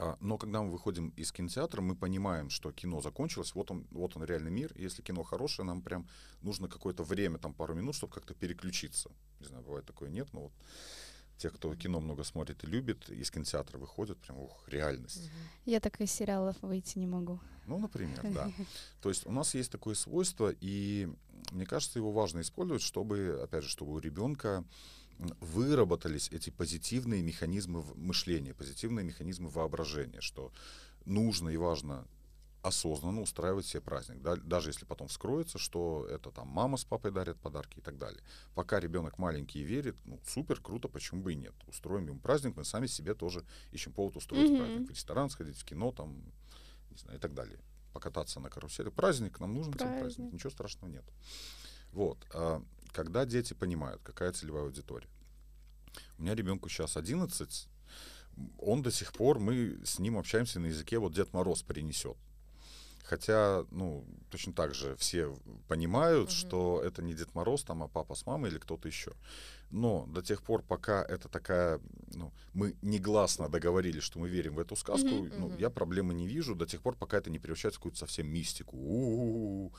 [0.00, 4.16] А, но когда мы выходим из кинотеатра, мы понимаем, что кино закончилось, вот он, вот
[4.16, 4.72] он реальный мир.
[4.74, 6.08] И Если кино хорошее, нам прям
[6.40, 9.10] нужно какое-то время, там пару минут, чтобы как-то переключиться.
[9.40, 10.52] Не знаю, бывает такое, нет, но вот
[11.36, 15.30] те, кто кино много смотрит и любит, из кинотеатра выходят, прям, ух, реальность.
[15.66, 17.38] Я так из сериалов выйти не могу.
[17.66, 18.50] Ну, например, да.
[19.02, 21.10] То есть у нас есть такое свойство, и
[21.52, 24.64] мне кажется, его важно использовать, чтобы, опять же, чтобы у ребенка
[25.40, 30.52] выработались эти позитивные механизмы мышления, позитивные механизмы воображения, что
[31.04, 32.06] нужно и важно
[32.62, 37.10] осознанно устраивать себе праздник, да, даже если потом вскроется, что это там мама с папой
[37.10, 38.22] дарят подарки и так далее.
[38.54, 41.54] Пока ребенок маленький и верит, ну супер, круто, почему бы и нет.
[41.68, 44.58] Устроим ему праздник, мы сами себе тоже ищем повод устроить Мгм.
[44.58, 46.22] праздник, в ресторан сходить, в кино там,
[46.90, 47.58] не знаю, и так далее.
[47.94, 48.90] Покататься на карусели.
[48.90, 50.32] Праздник, нам нужен праздник, Праздник.
[50.34, 51.04] ничего страшного нет.
[51.92, 52.18] Вот.
[52.34, 55.08] а когда дети понимают, какая целевая аудитория.
[56.18, 57.68] У меня ребенку сейчас 11,
[58.58, 62.16] он до сих пор, мы с ним общаемся на языке, вот Дед Мороз принесет.
[63.10, 66.36] Хотя, ну, точно так же все понимают, Мгм.
[66.36, 69.10] что это не Дед Мороз, там, а папа с мамой или кто-то еще.
[69.72, 71.80] Но до тех пор, пока это такая,
[72.14, 75.32] ну, мы негласно договорились, что мы верим в эту сказку, Мгм.
[75.40, 75.58] ну, Мгм.
[75.58, 78.76] я проблемы не вижу до тех пор, пока это не превращается в какую-то совсем мистику.
[78.76, 79.72] У-у-у,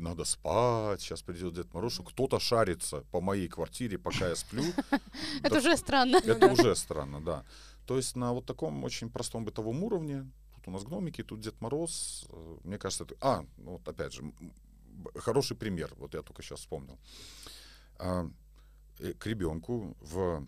[0.00, 4.62] надо спать, сейчас придет Дед Мороз, что кто-то шарится по моей квартире, пока я сплю.
[5.42, 6.16] Это уже странно.
[6.16, 7.44] это уже странно, да.
[7.86, 10.30] То есть на вот таком очень простом бытовом уровне,
[10.62, 13.16] тут у нас гномики, тут Дед Мороз, э, мне кажется, это...
[13.20, 14.32] А, ну вот опять же,
[15.16, 16.98] хороший пример, вот я только сейчас вспомнил.
[17.98, 18.28] А,
[19.00, 20.46] э, к ребенку в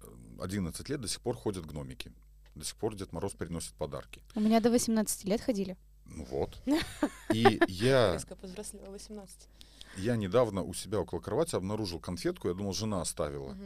[0.00, 2.12] э, 11 лет до сих пор ходят гномики.
[2.54, 4.22] До сих пор Дед Мороз приносит подарки.
[4.34, 5.76] У меня до 18 лет ходили.
[6.06, 6.62] Ну вот.
[7.32, 8.14] И я...
[8.14, 9.48] Резко повзрослела 18.
[9.96, 13.56] Я недавно у себя около кровати обнаружил конфетку, я думал, жена оставила.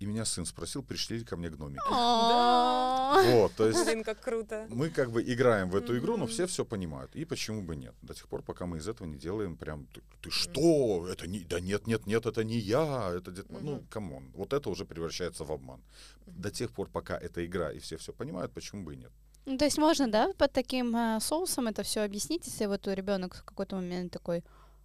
[0.00, 1.80] И меня сын спросил, пришли ли ко мне гномики.
[1.90, 3.20] А.
[3.32, 4.66] Вот, то есть Блин, как круто.
[4.68, 7.16] мы как бы играем в эту игру, но все все понимают.
[7.16, 7.94] И почему бы нет?
[8.02, 11.08] До тех пор, пока мы из этого не делаем прям, ты, ты что?
[11.08, 13.64] Это не, да нет, нет, нет, это не я, это Дед Мороз».
[13.64, 14.30] Ну, come on.
[14.34, 15.80] Вот это уже превращается в обман.
[16.26, 19.10] До тех пор, пока это игра, и все все понимают, почему бы и нет?
[19.46, 23.34] Ну, то есть можно, да, под таким э, соусом это все объяснить, если вот ребенок
[23.34, 24.44] в какой-то момент такой,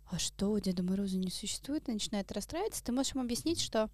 [0.10, 3.90] а что, Деда Мороза не существует, и начинает расстраиваться, ты можешь ему объяснить, что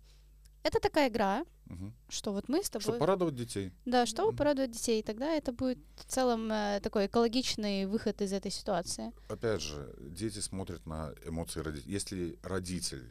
[0.63, 1.93] это такая игра, Мгм.
[2.10, 2.84] что вот мы с тобой...
[2.84, 3.72] Чтобы порадовать детей.
[3.86, 4.38] Да, чтобы Мгм.
[4.38, 9.12] порадовать детей, и тогда это будет в целом э, такой экологичный выход из этой ситуации.
[9.30, 11.93] Опять же, дети смотрят на эмоции родителей.
[11.93, 13.04] Если родитель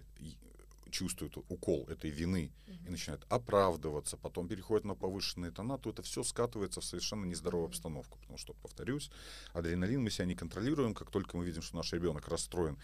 [0.90, 2.52] чувствует укол этой вины
[2.86, 7.68] и начинает оправдываться, потом переходит на повышенные тона, то это все скатывается в совершенно нездоровую
[7.68, 7.72] Мгм.
[7.74, 8.18] обстановку.
[8.18, 9.10] Потому что, повторюсь,
[9.52, 10.94] адреналин мы себя не контролируем.
[10.94, 12.78] Как только мы видим, что наш ребенок расстроен,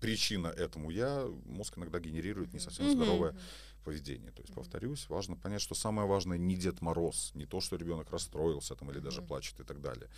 [0.00, 3.34] причина этому я, мозг иногда генерирует не совсем здоровое
[3.84, 4.30] поведение.
[4.32, 8.10] То есть, повторюсь, важно понять, что самое важное не Дед Мороз, не то, что ребенок
[8.10, 10.08] расстроился там или даже плачет и так далее.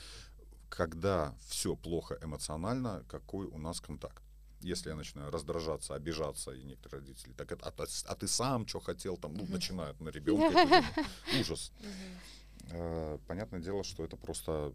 [0.68, 4.22] Когда все плохо эмоционально, какой у нас контакт?
[4.60, 8.66] Если я начинаю раздражаться, обижаться, и некоторые родители, так это, а, ты- а ты сам
[8.66, 10.82] что хотел, там, ну, начинают на ребенка.
[11.40, 11.72] Ужас.
[12.70, 14.72] Э, Понятное дело, что это просто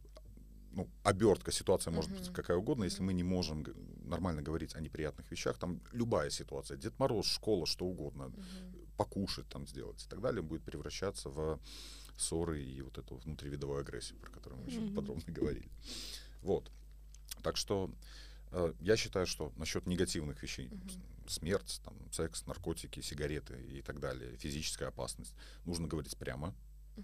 [0.74, 3.66] ну, обертка, ситуация может быть какая угодно, если мы не можем
[4.06, 8.32] нормально говорить о неприятных вещах, там любая ситуация, Дед Мороз, школа, что угодно,
[8.98, 11.60] покушать там сделать и так далее, будет превращаться в
[12.18, 14.96] ссоры и вот эту внутривидовую агрессию, про которую мы Мгм.
[14.96, 15.70] подробно говорили.
[16.42, 16.72] Вот.
[17.44, 17.90] Так что
[18.80, 20.70] я считаю, что насчет негативных вещей,
[21.28, 25.34] с- смерть, там, секс, наркотики, сигареты и так далее, физическая опасность,
[25.66, 26.54] нужно говорить прямо.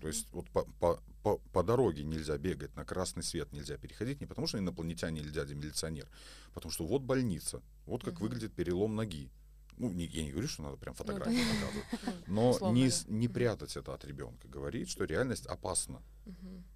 [0.02, 4.20] То есть вот по, по, по, по дороге нельзя бегать, на красный свет нельзя переходить,
[4.20, 6.08] не потому что инопланетяне или дядя милиционер,
[6.54, 8.24] потому что вот больница, вот как Мгм.
[8.24, 9.30] выглядит перелом ноги.
[9.78, 11.86] Ну, не- я не говорю, что надо прям Ну фотографии показывать,
[12.28, 16.02] Ну, но не, не прятать это от ребенка, говорить, что реальность опасна.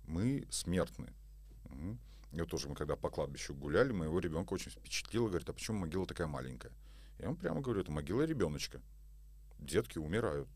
[0.08, 1.12] Мы смертны.
[2.32, 5.80] И вот тоже мы когда по кладбищу гуляли, моего ребенка очень впечатлило, говорит, а почему
[5.80, 6.72] могила такая маленькая?
[7.20, 8.82] Я ему прямо говорю, это могила ребеночка.
[9.60, 10.48] Детки умирают.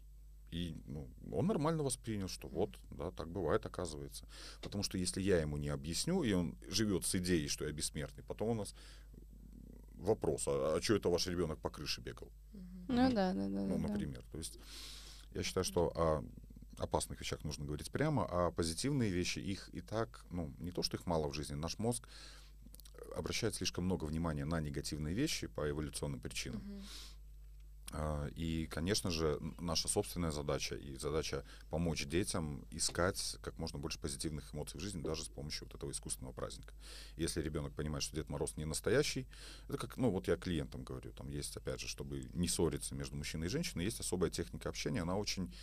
[0.51, 4.25] И ну, он нормально воспринял, что вот, да, так бывает, оказывается.
[4.61, 8.23] Потому что если я ему не объясню, и он живет с идеей, что я бессмертный,
[8.23, 8.73] потом у нас
[9.95, 12.31] вопрос, а, что это ваш ребенок по крыше бегал?
[12.88, 13.47] Ну да, да, да.
[13.47, 13.88] ну, да, да.
[13.89, 14.23] например.
[14.31, 14.57] То есть
[15.33, 16.23] я считаю, что о
[16.77, 20.97] опасных вещах нужно говорить прямо, а позитивные вещи, их и так, ну, не то, что
[20.97, 22.07] их мало в жизни, наш мозг
[23.15, 26.63] обращает слишком много внимания на негативные вещи по эволюционным причинам.
[27.91, 33.99] А, И, конечно же, наша собственная задача и задача помочь детям искать как можно больше
[33.99, 36.73] позитивных эмоций в жизни, даже с помощью вот этого искусственного праздника.
[37.15, 39.27] Если ребенок понимает, что Дед Мороз не настоящий,
[39.69, 43.15] это как, ну вот я клиентам говорю, там есть, опять же, чтобы не ссориться между
[43.15, 45.53] мужчиной и женщиной, есть особая техника общения, она очень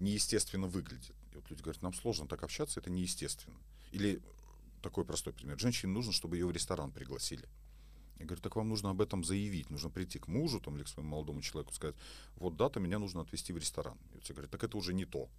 [0.00, 1.14] неестественно выглядит.
[1.32, 3.56] И вот люди говорят, нам сложно так общаться, это неестественно.
[3.92, 4.20] Или
[4.82, 5.58] такой простой пример.
[5.58, 7.48] Женщине нужно, чтобы ее в ресторан пригласили.
[8.18, 10.88] Я говорю, так вам нужно об этом заявить, нужно прийти к мужу там, или к
[10.88, 11.96] своему молодому человеку, сказать,
[12.36, 13.96] вот дата, меня нужно отвезти в ресторан.
[14.12, 15.30] И вот все говорят, так это уже не то.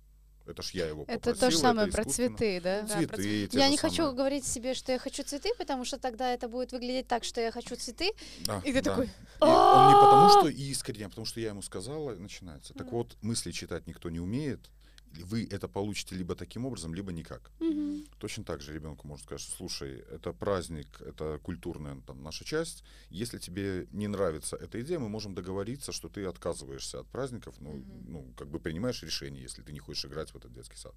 [0.45, 2.37] Это ж я его Это попросил, то же самое это про искусственно».
[2.37, 2.81] цветы, да?
[2.81, 4.15] Да, Цветы, про те Я не хочу самые.
[4.15, 7.51] говорить себе, что я хочу цветы, потому что тогда это будет выглядеть так, что я
[7.51, 8.11] хочу цветы.
[8.45, 8.91] Да, И ты да.
[8.91, 12.73] такой, И он не потому, что искренне, а потому что я ему сказала, начинается.
[12.73, 14.69] Так вот, мысли читать никто не умеет.
[15.13, 17.51] Вы это получите либо таким образом, либо никак.
[17.59, 18.05] Мгм.
[18.19, 22.83] Точно так же ребенку можно сказать, что слушай, это праздник, это культурная там, наша часть.
[23.09, 27.71] Если тебе не нравится эта идея, мы можем договориться, что ты отказываешься от праздников, ну,
[27.73, 28.11] Мгм.
[28.11, 30.93] ну как бы принимаешь решение, если ты не хочешь играть в этот детский сад.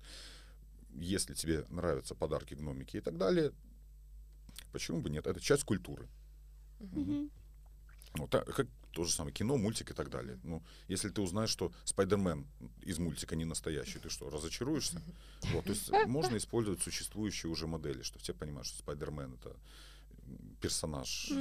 [0.94, 3.52] Если тебе нравятся подарки, гномики и так далее,
[4.72, 5.26] почему бы нет?
[5.26, 6.08] Это часть культуры.
[6.78, 7.30] Мгм.
[8.16, 10.38] Ну, та- как то же самое кино, мультик и так далее.
[10.44, 12.46] Ну, если ты узнаешь, что Спайдермен
[12.82, 15.02] из мультика не настоящий, ты что, разочаруешься?
[15.42, 19.56] Вот, то есть можно использовать существующие уже модели, что все понимают, что Спайдермен это
[20.60, 21.32] персонаж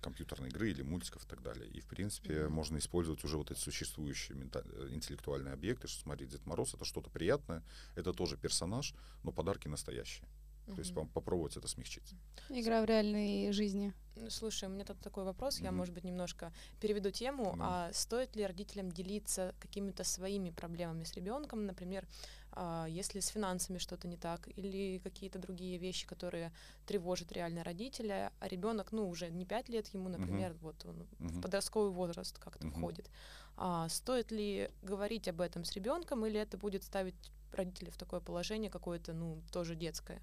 [0.00, 1.68] компьютерной игры или мультиков и так далее.
[1.70, 2.52] И, в принципе, Мгм.
[2.54, 6.84] можно использовать уже вот эти существующие мента- э, интеллектуальные объекты, что, смотри, Дед Мороз— это
[6.84, 7.62] что-то приятное,
[7.94, 10.26] это тоже персонаж, но подарки настоящие.
[10.66, 12.14] То есть попробовать это смягчить.
[12.48, 13.92] Игра в реальной жизни.
[14.28, 17.56] Слушай, у меня тут такой вопрос, я, может быть, немножко переведу тему.
[17.60, 22.06] А стоит ли родителям делиться какими-то своими проблемами с ребенком, например,
[22.54, 26.52] а, если с финансами что-то не так, или какие-то другие вещи, которые
[26.86, 31.40] тревожат реально родителя, а ребенок, ну, уже не 5 лет ему, например, вот он в
[31.40, 33.10] подростковый возраст как-то входит.
[33.56, 37.14] А, стоит ли говорить об этом с ребенком, или это будет ставить
[37.54, 40.20] родителей в такое положение какое-то, ну, тоже детское?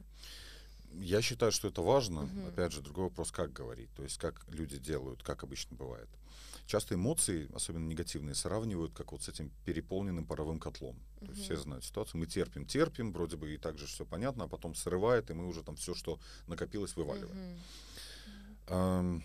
[0.93, 2.21] Я считаю, что это важно.
[2.23, 2.47] Мгм.
[2.47, 3.89] Опять же, другой вопрос, как говорить.
[3.95, 6.09] То есть, как люди делают, как обычно бывает.
[6.65, 10.99] Часто эмоции, особенно негативные, сравнивают как вот с этим переполненным паровым котлом.
[11.19, 12.19] То есть все знают ситуацию.
[12.19, 15.47] Мы терпим, терпим, вроде бы и так же все понятно, а потом срывает, и мы
[15.47, 17.37] уже там все, что накопилось, вываливаем.
[17.37, 17.59] Мгм.
[18.67, 19.23] Ам,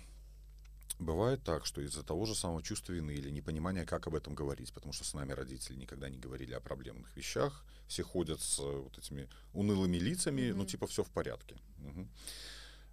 [0.99, 4.73] Бывает так, что из-за того же самого чувства вины или непонимания, как об этом говорить,
[4.73, 8.63] потому что с нами родители никогда не говорили о проблемных вещах, все ходят с э,
[8.63, 10.67] вот этими унылыми лицами, ну Мгм.
[10.67, 11.57] типа все в порядке.
[11.79, 12.09] Мгм.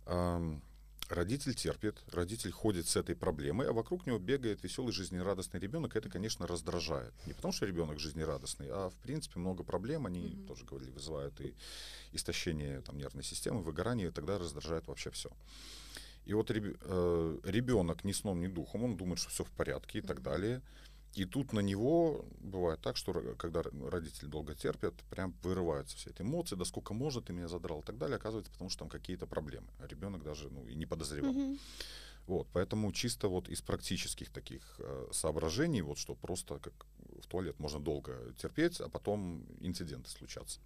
[0.06, 0.62] Ам,
[1.12, 5.98] Родитель терпит, родитель ходит с этой проблемой, а вокруг него бегает веселый, жизнерадостный ребенок.
[5.98, 7.14] Это, конечно, раздражает.
[7.28, 10.48] Не потому, что ребенок жизнерадостный, а в принципе много проблем, они Мгм.
[10.48, 11.54] тоже говорили, вызывают и
[12.14, 15.30] истощение там, нервной системы, выгорание, и тогда раздражает вообще все.
[16.32, 20.00] И вот реб- э, ребенок ни сном, ни духом, он думает, что все в порядке
[20.00, 20.62] и так далее.
[21.14, 26.22] И тут на него бывает так, что когда родители долго терпят, прям вырываются все эти
[26.22, 29.28] эмоции, да сколько может, ты меня задрал и так далее, оказывается, потому что там какие-то
[29.28, 29.68] проблемы.
[29.80, 31.34] А ребенок даже ну, и не подозревал.
[31.34, 31.60] Мгм.
[32.28, 36.86] Вот, поэтому чисто вот из практических таких э, соображений, вот что просто как
[37.22, 40.62] в туалет можно долго терпеть, а потом инциденты случатся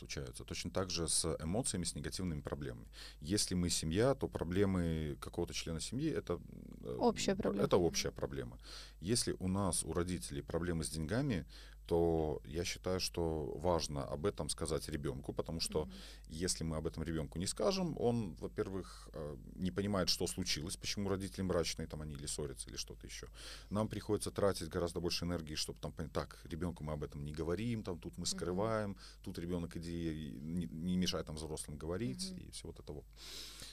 [0.00, 0.44] случаются.
[0.44, 2.86] Точно так же с эмоциями, с негативными проблемами.
[3.20, 6.40] Если мы семья, то проблемы какого-то члена семьи это
[6.84, 7.66] э, Общая проблема.
[7.66, 8.58] Это общая проблема.
[9.00, 11.44] Если у нас у родителей проблемы с деньгами,
[11.90, 15.92] то я считаю, что важно об этом сказать ребенку, потому что Мгм.
[16.28, 21.08] если мы об этом ребенку не скажем, он, во-первых, э, не понимает, что случилось, почему
[21.08, 23.26] родители мрачные, там они или ссорятся, или что-то еще.
[23.70, 27.32] Нам приходится тратить гораздо больше энергии, чтобы там понять, так, ребенку мы об этом не
[27.32, 32.38] говорим, там тут мы скрываем, тут ребенок иди, не, не мешай там взрослым говорить, Мгм.
[32.40, 33.04] и все вот это вот.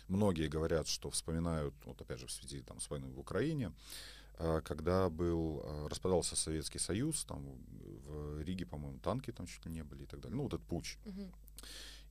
[0.07, 3.71] Многие говорят, что вспоминают, вот опять же в связи там, с войной в Украине,
[4.63, 7.43] когда был, а, распадался Советский Союз, там
[8.05, 10.37] в Риге, по-моему, танки там чуть ли не были и так далее.
[10.37, 10.97] Ну, вот этот путь.
[11.05, 11.31] Мгм.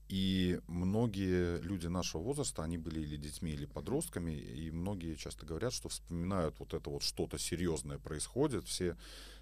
[0.09, 5.73] И многие люди нашего возраста, они были или детьми, или подростками, и многие часто говорят,
[5.73, 8.97] что вспоминают вот это вот что-то серьезное происходит, все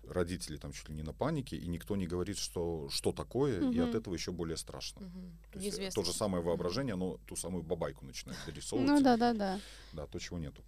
[0.08, 3.78] родители там чуть ли не на панике, и никто не говорит, что, что такое, и
[3.78, 5.02] от этого еще более страшно.
[5.02, 5.38] Мгм.
[5.52, 8.88] То есть э, то же самое воображение, оно ту самую бабайку начинает дорисовывать.
[8.88, 9.60] Ну да, да, да.
[9.92, 10.62] Да, то, чего нету.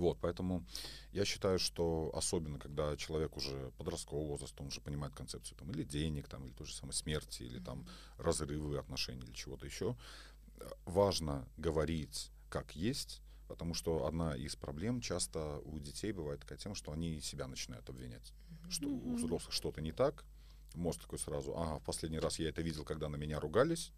[0.00, 0.64] Вот, поэтому
[1.12, 5.84] я считаю, что особенно, когда человек уже подросткового возраста, он уже понимает концепцию там, или
[5.84, 7.86] денег, там, или той же самой смерти, или там
[8.18, 9.96] разрывы отношений, или чего-то еще,
[10.84, 16.74] важно говорить как есть, потому что одна из проблем часто у детей бывает такая тема,
[16.74, 18.32] что они себя начинают обвинять,
[18.70, 20.24] что у взрослых что-то не так,
[20.74, 23.92] мозг такой сразу, ага, в последний раз я это видел, когда на меня ругались,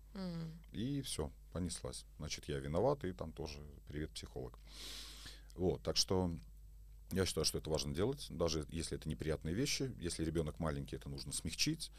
[0.72, 2.04] и все, понеслась.
[2.18, 4.58] Значит, я виноват, и там тоже привет, психолог.
[5.56, 6.30] Вот, так что
[7.12, 9.94] я считаю, что это важно делать, даже если это неприятные вещи.
[9.98, 11.92] Если ребенок маленький, это нужно смягчить.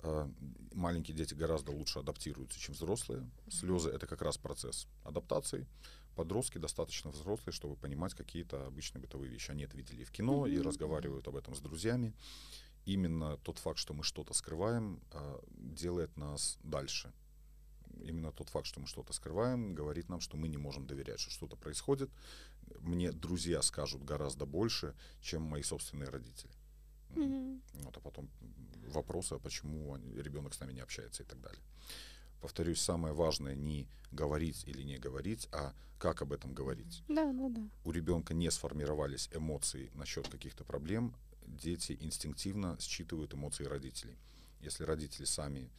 [0.00, 0.30] А,
[0.72, 3.28] Маленькие дети гораздо лучше адаптируются, чем взрослые.
[3.50, 5.66] Слезы это как раз процесс адаптации.
[6.16, 9.50] Подростки достаточно взрослые, чтобы понимать какие-то обычные бытовые вещи.
[9.50, 12.14] Они это видели в кино, и разговаривают об этом с друзьями.
[12.86, 17.12] Именно тот факт, что мы что-то скрываем, а, делает нас дальше
[18.02, 21.30] именно тот факт, что мы что-то скрываем, говорит нам, что мы не можем доверять, что
[21.30, 22.10] что-то происходит.
[22.80, 26.52] Мне друзья скажут гораздо больше, чем мои собственные родители.
[27.10, 27.62] Мгм.
[27.74, 28.28] Вот, а потом
[28.88, 31.62] вопросы, а почему ребенок с нами не общается и так далее.
[32.40, 37.02] Повторюсь, самое важное не говорить или не говорить, а как об этом говорить.
[37.08, 37.62] Да, да, да.
[37.84, 41.14] У ребенка не сформировались эмоции насчет каких-то проблем,
[41.46, 44.18] дети инстинктивно считывают эмоции родителей.
[44.60, 45.70] Если родители сами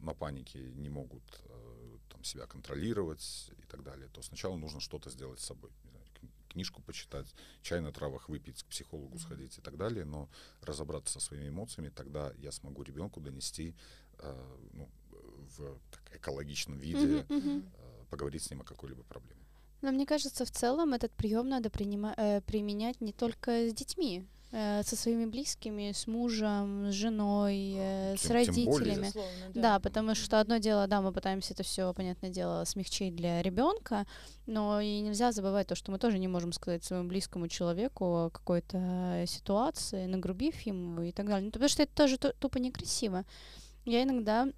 [0.00, 5.10] на панике не могут э, там, себя контролировать и так далее, то сначала нужно что-то
[5.10, 5.70] сделать с собой.
[6.48, 10.28] Книжку почитать, чай на травах выпить, к психологу сходить и так далее, но
[10.62, 13.74] разобраться со своими эмоциями, тогда я смогу ребенку донести
[14.18, 14.88] э, ну,
[15.58, 15.78] в
[16.14, 17.70] экологичном виде, мгм.
[17.76, 19.42] э, поговорить с ним о какой-либо проблеме.
[19.82, 24.26] Но мне кажется, в целом этот прием надо принима- э, применять не только с детьми,
[24.50, 28.78] э, со своими близкими, с мужем, с женой, э, с Тем- тем более.
[28.78, 29.02] родителями.
[29.02, 33.42] Безусловно, Да, потому что одно дело, да, мы пытаемся это все, понятное дело, смягчить для
[33.42, 34.06] ребенка,
[34.46, 38.30] но и нельзя забывать то, что мы тоже не можем сказать своему близкому человеку о
[38.30, 41.44] какой-то ситуации, нагрубив ему и так далее.
[41.46, 43.24] Ну, потому что это тоже ту- тупо некрасиво.
[43.84, 44.48] Я иногда,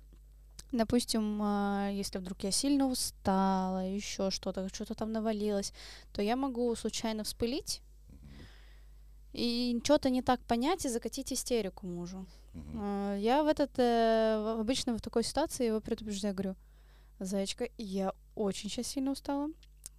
[0.73, 5.73] допустим, а, если вдруг я сильно устала, еще что-то, что-то там навалилось,
[6.13, 7.81] то я могу случайно вспылить
[9.33, 12.27] и что-то не так понять и закатить истерику мужу.
[12.75, 16.57] А, Я в этот, э, обычно в такой ситуации его предупреждаю, говорю,
[17.19, 19.49] зайчка, я очень сейчас сильно устала,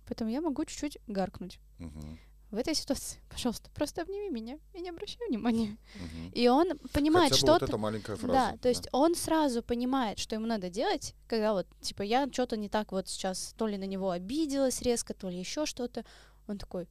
[0.07, 1.59] поэтому я могу чуть-чуть гаркнуть.
[1.79, 2.19] Мгм.
[2.51, 5.77] В этой ситуации, пожалуйста, просто обними меня и не обращай внимания.
[5.95, 6.31] Мгм.
[6.33, 7.53] И он понимает, Хотя бы что...
[7.53, 8.33] вот эта маленькая фраза.
[8.33, 12.57] Да, то есть он сразу понимает, что ему надо делать, когда вот, типа, я что-то
[12.57, 16.03] не так вот сейчас, то ли на него обиделась резко, то ли еще что-то.
[16.47, 16.87] Он такой,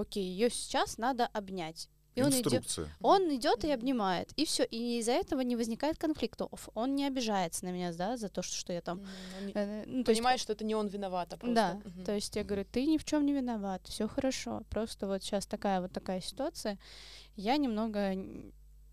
[0.00, 1.88] окей, ее сейчас надо обнять.
[2.16, 2.88] И он идет, Инструкция.
[3.00, 6.68] он идет и обнимает, и все, и из-за этого не возникает конфликтов.
[6.74, 9.00] Он не обижается на меня, да, за то, что, что я там.
[9.42, 11.54] Не- э, ну, то есть что это не он виноват, а просто...
[11.54, 12.04] да, Мгм.
[12.04, 14.64] то есть я говорю, ты ни в чем не виноват, все хорошо.
[14.70, 16.78] Просто вот сейчас такая вот такая ситуация.
[17.36, 18.16] Я немного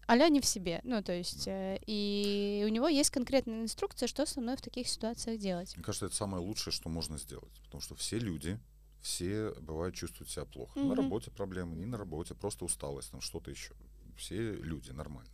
[0.06, 0.80] а-ля не в себе.
[0.84, 4.88] Ну, то есть, э, и у него есть конкретная инструкция, что со мной в таких
[4.88, 5.76] ситуациях делать.
[5.76, 7.52] Мне кажется, это самое лучшее, что можно сделать.
[7.66, 8.58] Потому что все люди,
[9.02, 10.78] все бывают чувствуют себя плохо.
[10.80, 10.90] Мгм.
[10.90, 13.74] На работе проблемы, не на работе, просто усталость, там что-то еще.
[14.18, 15.32] Все люди нормально.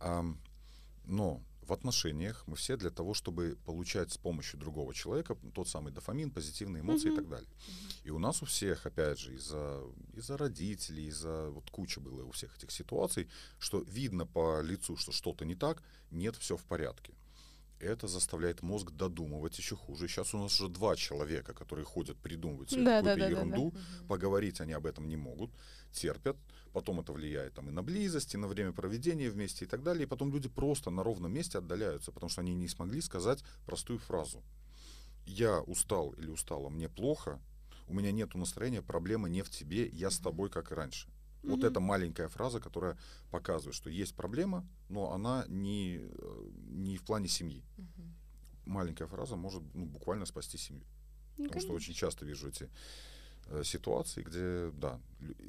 [0.00, 0.38] Ам,
[1.04, 5.92] но в отношениях мы все для того, чтобы получать с помощью другого человека тот самый
[5.92, 7.16] дофамин, позитивные эмоции и Мгм.
[7.16, 7.48] так далее.
[8.04, 9.82] И у нас у всех, опять же, из-за
[10.14, 13.28] из-за родителей, из-за вот куча было у всех этих ситуаций,
[13.58, 15.82] что видно по лицу, что что-то не так,
[16.12, 17.12] нет, все в порядке.
[17.78, 20.08] Это заставляет мозг додумывать еще хуже.
[20.08, 23.34] Сейчас у нас уже два человека, которые ходят, придумывают себе Да, какую-то да, да, да,
[23.34, 23.56] да.
[23.56, 23.74] ерунду,
[24.08, 25.50] поговорить они об этом не могут,
[25.92, 26.36] терпят,
[26.72, 30.04] потом это влияет там, и на близость, и на время проведения вместе и так далее,
[30.04, 33.98] и потом люди просто на ровном месте отдаляются, потому что они не смогли сказать простую
[33.98, 34.42] фразу.
[35.26, 37.40] Я устал или устала, мне плохо,
[37.88, 41.08] у меня нет настроения, проблема не в тебе, я с тобой как и раньше.
[41.46, 41.66] Вот Мгм.
[41.66, 42.96] это маленькая фраза, которая
[43.30, 47.64] показывает, что есть проблема, но она не, э, не в плане семьи.
[47.76, 48.14] Мгм.
[48.66, 50.84] Маленькая фраза может ну, буквально спасти семью.
[51.38, 51.74] Ну, Потому что конечно.
[51.74, 52.68] очень часто вижу эти
[53.48, 55.00] э, ситуации, где, да,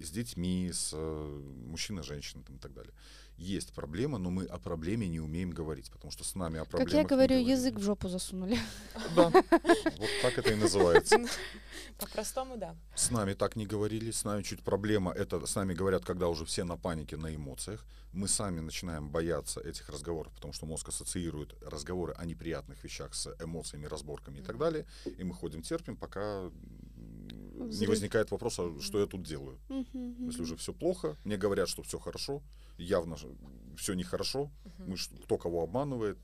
[0.01, 2.93] с детьми, с э, мужчиной, женщиной там, и так далее.
[3.37, 6.71] Есть проблема, но мы о проблеме не умеем говорить, потому что с нами о Как
[6.71, 8.57] проблемах я не говорю, язык в жопу засунули.
[9.15, 11.19] Да, вот так это и называется.
[11.99, 12.75] По-простому, да.
[12.95, 16.45] С нами так не говорили, с нами чуть проблема, это с нами говорят, когда уже
[16.45, 17.85] все на панике, на эмоциях.
[18.11, 23.35] Мы сами начинаем бояться этих разговоров, потому что мозг ассоциирует разговоры о неприятных вещах с
[23.39, 24.87] эмоциями, разборками и так далее.
[25.05, 26.49] И мы ходим, терпим, пока
[27.57, 27.89] м, не Взрыв.
[27.89, 29.59] возникает вопроса, что я тут делаю.
[29.69, 30.43] Мгм, Если мгм.
[30.43, 32.41] уже все плохо, мне говорят, что все хорошо,
[32.77, 33.17] явно
[33.77, 34.89] все нехорошо, Мгм.
[34.91, 36.17] мы, кто кого обманывает.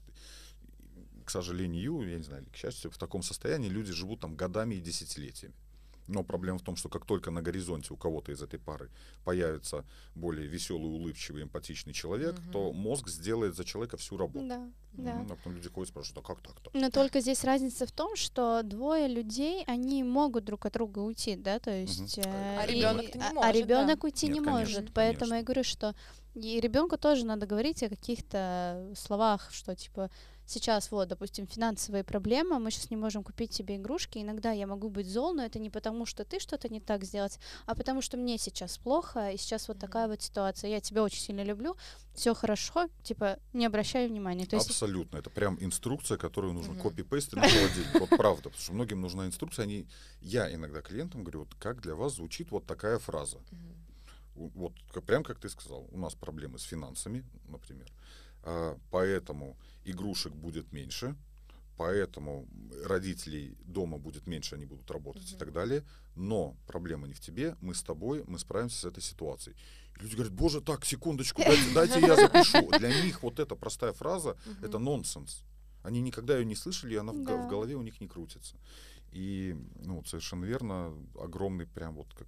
[1.25, 4.81] К сожалению, я не знаю, к счастью, в таком состоянии люди живут там годами и
[4.81, 5.55] десятилетиями.
[6.07, 8.89] Но проблема в том, что как только на горизонте у кого-то из этой пары
[9.23, 9.85] появится
[10.15, 12.51] более веселый, улыбчивый, эмпатичный человек, Мгм.
[12.51, 14.45] то мозг сделает за человека всю работу.
[14.47, 15.13] Да, да.
[15.15, 16.69] Мгм, А потом люди ходят и спрашивают, а как так-то?
[16.73, 21.35] Но только здесь разница в том, что двое людей, они могут друг от друга уйти,
[21.35, 22.17] да, то есть...
[22.17, 24.05] э, А ребёнок-то не а- может, А ребенок да.
[24.07, 25.35] уйти Нет, не конечно, может, поэтому конечно.
[25.35, 25.95] я говорю, что
[26.35, 30.09] и ребенку тоже надо говорить о каких-то словах, что типа
[30.45, 34.89] сейчас вот, допустим, финансовые проблемы, мы сейчас не можем купить себе игрушки, иногда я могу
[34.89, 38.17] быть зол, но это не потому, что ты что-то не так сделать, а потому что
[38.17, 41.75] мне сейчас плохо, и сейчас вот такая вот ситуация, я тебя очень сильно люблю,
[42.13, 45.17] все хорошо, типа не обращай внимания, то есть Абсолютно.
[45.17, 46.81] Это прям инструкция, которую нужно Мгм.
[46.81, 47.99] копипейстить на холодильник.
[47.99, 48.43] Вот правда.
[48.43, 49.63] Потому что многим нужна инструкция.
[49.63, 49.87] Они...
[50.21, 53.39] Я иногда клиентам говорю, вот как для вас звучит вот такая фраза.
[54.35, 54.73] Вот
[55.05, 57.91] прям как ты сказал, у нас проблемы с финансами, например.
[58.91, 61.15] Поэтому игрушек будет меньше,
[61.77, 62.47] поэтому
[62.85, 65.39] родителей дома будет меньше, они будут работать и Мгм.
[65.39, 65.83] так далее.
[66.15, 69.55] Но проблема не в тебе, мы с тобой, мы справимся с этой ситуацией.
[69.95, 72.69] И люди говорят, боже, так, секундочку, дайте, дайте я запишу.
[72.77, 74.65] Для них вот эта простая фраза Мгм.
[74.65, 75.43] это нонсенс.
[75.83, 77.37] Они никогда ее не слышали, и она Да.
[77.37, 78.55] в голове у них не крутится.
[79.11, 82.27] И, ну, совершенно верно, огромный прям вот как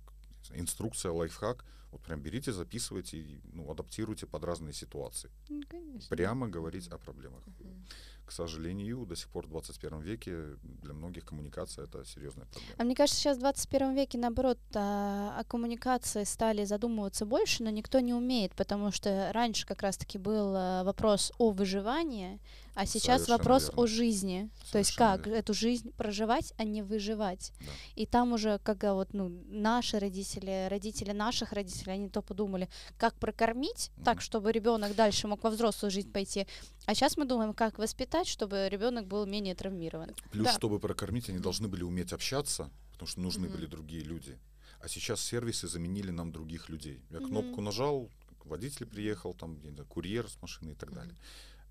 [0.53, 1.65] инструкция, лайфхак.
[1.91, 5.31] Вот прям берите, записывайте, и, ну, адаптируйте под разные ситуации.
[5.49, 6.09] ну, конечно.
[6.09, 7.45] Прямо говорить о проблемах.
[7.47, 7.85] Мгм.
[8.25, 12.73] К сожалению, до сих пор в 21 веке для многих коммуникация это серьезная проблема.
[12.77, 17.69] А мне кажется, сейчас в 21 веке, наоборот, а, о коммуникации стали задумываться больше, но
[17.69, 22.39] никто не умеет, потому что раньше как раз-таки был а, вопрос о выживании,
[22.73, 23.83] а сейчас Совершенно вопрос верно.
[23.83, 24.49] о жизни.
[24.71, 25.39] То есть Совершенно как верно.
[25.39, 27.53] эту жизнь проживать, а не выживать.
[27.59, 27.65] Да.
[27.95, 32.67] И там уже, когда вот, ну, наши родители, родители наших родителей, они то подумали,
[32.97, 34.21] как прокормить так, Мгм.
[34.21, 36.47] чтобы ребенок дальше мог во взрослую жизнь пойти.
[36.85, 40.15] А сейчас мы думаем, как воспитать, чтобы ребенок был менее травмирован.
[40.31, 40.53] Плюс, Да.
[40.53, 43.57] чтобы прокормить, они должны были уметь общаться, потому что нужны Мгм.
[43.57, 44.39] были другие люди.
[44.79, 47.01] А сейчас сервисы заменили нам других людей.
[47.09, 47.27] Я Мгм.
[47.27, 48.09] кнопку нажал,
[48.43, 50.95] водитель приехал, там, знаю, курьер с машины и так Мгм.
[50.99, 51.15] далее.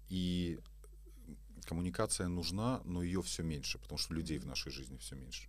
[0.09, 0.59] И
[1.67, 5.49] коммуникация нужна, но ее все меньше, потому что людей в нашей жизни все меньше.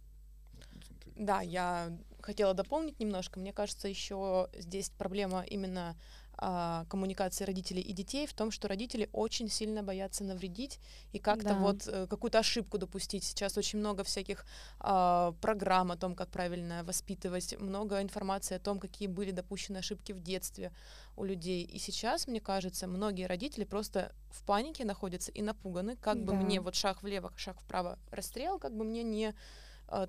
[1.15, 3.39] Да, я хотела дополнить немножко.
[3.39, 5.95] Мне кажется, еще здесь проблема именно
[6.37, 10.79] а, коммуникации родителей и детей в том, что родители очень сильно боятся навредить
[11.13, 11.59] и как-то Да.
[11.61, 13.23] вот э, какую-то ошибку допустить.
[13.23, 14.45] Сейчас очень много всяких
[14.79, 20.11] а, программ о том, как правильно воспитывать, много информации о том, какие были допущены ошибки
[20.13, 20.71] в детстве
[21.15, 21.63] у людей.
[21.63, 26.35] И сейчас, мне кажется, многие родители просто в панике находятся и напуганы, как бы Да.
[26.35, 29.33] мне вот шаг влево, шаг вправо расстрел, как бы мне не э,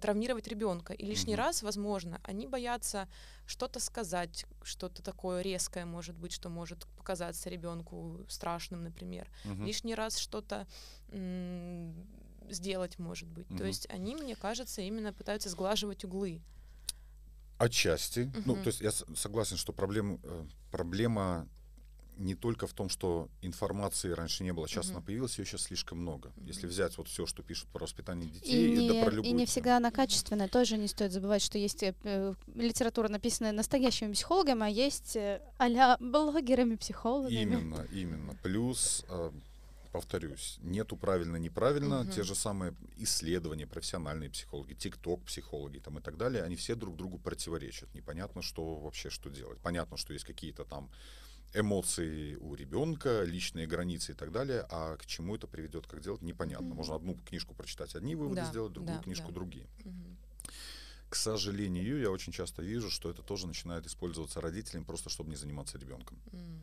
[0.00, 0.92] травмировать ребенка.
[0.92, 1.44] И лишний Мгм.
[1.44, 3.08] раз, возможно, они боятся
[3.46, 9.30] что-то сказать, что-то такое резкое, может быть, что может показаться ребенку страшным, например.
[9.44, 9.66] Мгм.
[9.66, 10.66] Лишний раз что-то
[11.08, 11.94] м,
[12.48, 13.46] сделать, может быть.
[13.48, 13.66] То Мгм.
[13.66, 16.40] есть они, мне кажется, именно пытаются сглаживать углы.
[17.58, 18.30] Отчасти.
[18.44, 18.62] Ну, Мгм.
[18.62, 21.48] то есть я согласен, что проблем, э, проблема
[22.16, 24.96] не только в том, что информации раньше не было, сейчас Мгм.
[24.96, 26.32] она появилась, ее сейчас слишком много.
[26.44, 26.70] Если Мгм.
[26.70, 29.38] взять вот все, что пишут про воспитание И детей, не, да про и любую не
[29.40, 29.46] тему.
[29.46, 30.48] всегда она качественная.
[30.48, 35.40] Тоже не стоит забывать, что есть э, э, литература, написанная настоящими психологами, а есть э,
[35.58, 37.34] а-ля блогерами-психологами.
[37.34, 38.34] Именно, именно.
[38.42, 39.30] Плюс, э,
[39.92, 42.02] повторюсь, нету правильно-неправильно.
[42.02, 42.12] Мгм.
[42.12, 47.18] Те же самые исследования, профессиональные психологи, тикток-психологи там и так далее, они все друг другу
[47.18, 47.92] противоречат.
[47.94, 49.58] Непонятно, что вообще, что делать.
[49.60, 50.90] Понятно, что есть какие-то там
[51.55, 56.22] эмоции у ребенка, личные границы и так далее, а к чему это приведет, как делать,
[56.22, 56.66] непонятно.
[56.68, 56.76] Мгм.
[56.76, 59.34] Можно одну книжку прочитать, одни выводы Да, сделать, другую да, книжку, да.
[59.34, 59.66] другие.
[59.84, 60.16] Мгм.
[61.09, 65.36] К сожалению, я очень часто вижу, что это тоже начинает использоваться родителями просто, чтобы не
[65.36, 66.18] заниматься ребенком.
[66.32, 66.61] М.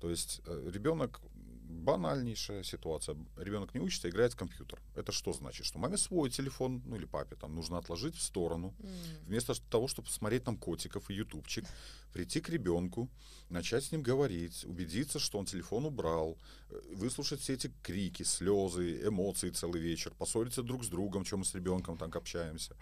[0.00, 1.20] То есть ребенок
[1.68, 3.16] банальнейшая ситуация.
[3.36, 4.80] Ребенок не учится, играет в компьютер.
[4.96, 5.66] Это что значит?
[5.66, 8.74] Что маме свой телефон, ну или папе, там нужно отложить в сторону.
[8.78, 8.88] М.
[9.26, 11.64] Вместо того, чтобы посмотреть там котиков и ютубчик,
[12.12, 13.08] прийти к ребенку,
[13.50, 16.38] начать с ним говорить, убедиться, что он телефон убрал,
[16.70, 21.44] э, выслушать все эти крики, слезы, эмоции целый вечер, поссориться друг с другом, чем мы
[21.44, 22.74] с ребенком так общаемся.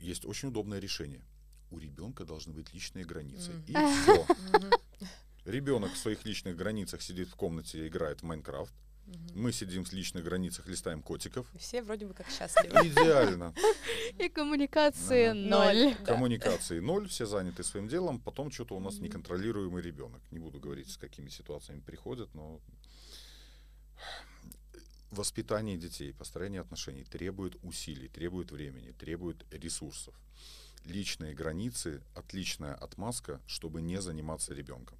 [0.00, 1.22] Есть очень удобное решение.
[1.70, 3.50] У ребенка должны быть личные границы.
[3.52, 3.64] Мгм.
[3.66, 4.26] И все.
[5.44, 8.72] Ребенок в своих личных границах сидит в комнате и играет в Майнкрафт.
[9.34, 11.46] Мы сидим в личных границах, листаем котиков.
[11.58, 12.86] Все вроде бы как счастливы.
[12.86, 13.52] Идеально.
[14.18, 15.34] И коммуникации Ага.
[15.34, 15.96] ноль.
[15.98, 16.04] Да.
[16.04, 18.20] Коммуникации ноль, все заняты своим делом.
[18.20, 20.22] Потом что-то у нас неконтролируемый ребенок.
[20.30, 22.60] Не буду говорить, с какими ситуациями приходят, но
[25.10, 30.14] воспитание детей, построение отношений требует усилий, требует времени, требует ресурсов.
[30.84, 34.98] Личные границы— отличная отмазка, чтобы не заниматься ребенком.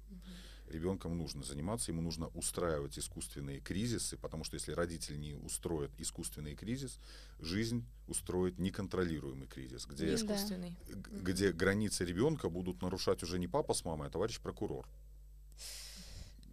[0.73, 6.55] Ребенком нужно заниматься, ему нужно устраивать искусственные кризисы, потому что если родитель не устроит искусственный
[6.55, 6.99] кризис,
[7.39, 10.15] жизнь устроит неконтролируемый кризис, где.
[10.15, 10.75] Искусственный.
[10.87, 14.87] где границы ребенка будут нарушать уже не папа с мамой, а товарищ прокурор.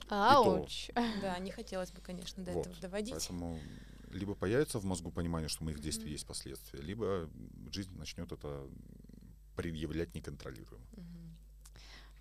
[0.08, 0.90] Ауч.
[1.22, 2.66] Да, не хотелось бы, конечно, до Вот.
[2.66, 3.12] этого доводить.
[3.12, 3.58] Поэтому
[4.10, 6.12] либо появится в мозгу понимание, что у моих действий Мгм.
[6.12, 7.30] есть последствия, либо
[7.72, 8.68] жизнь начнет это
[9.56, 10.84] предъявлять неконтролируемо.
[10.92, 11.19] Мгм.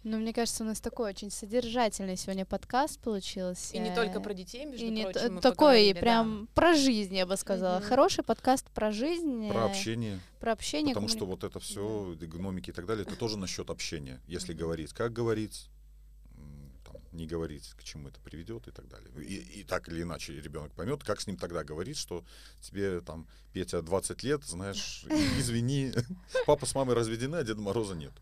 [0.04, 3.76] Ну, мне кажется, у нас такой очень содержательный сегодня подкаст получился.
[3.76, 6.00] И не только про детей, между И не прочим, т- мы такой поговорили, да.
[6.00, 7.80] прям про жизнь, я бы сказала.
[7.80, 7.88] Мгм.
[7.89, 9.50] Хороший подкаст про жизнь.
[9.50, 10.93] Про э, общение, Про общение.
[10.93, 14.22] потому что коммуни- вот это все, гномики и так далее, это тоже насчет общения.
[14.26, 14.62] Если Мгм.
[14.62, 15.68] говорить, как говорить,
[17.20, 19.09] не говорить, к чему это приведет и так далее.
[19.24, 22.24] И, и так или иначе ребенок поймет, как с ним тогда говорить, что
[22.61, 25.05] тебе там, Петя, 20 лет, знаешь,
[25.38, 25.93] извини,
[26.45, 28.13] папа с мамой разведены, а Деда Мороза нет.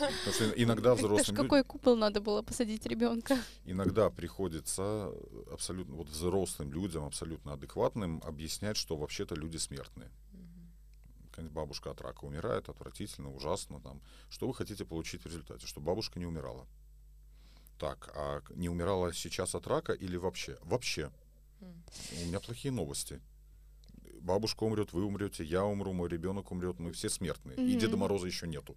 [0.00, 3.36] Потому что иногда взрослым людям- какой купол надо было посадить ребенка?
[3.66, 5.12] иногда приходится
[5.50, 10.10] абсолютно вот взрослым людям, абсолютно адекватным, объяснять, что вообще-то люди смертные.
[11.30, 13.80] Какая-нибудь бабушка от рака умирает, отвратительно, ужасно.
[13.80, 14.02] Там.
[14.28, 15.66] Что вы хотите получить в результате?
[15.66, 16.66] Чтобы бабушка не умирала.
[17.82, 20.56] Так, а не умирала сейчас от рака или вообще?
[20.62, 21.10] Вообще.
[21.60, 21.82] М.
[22.22, 23.20] У меня плохие новости.
[24.20, 27.56] Бабушка умрет, вы умрете, я умру, мой ребенок умрет, мы все смертные.
[27.56, 27.78] И Мгм.
[27.80, 28.76] Деда Мороза еще нету.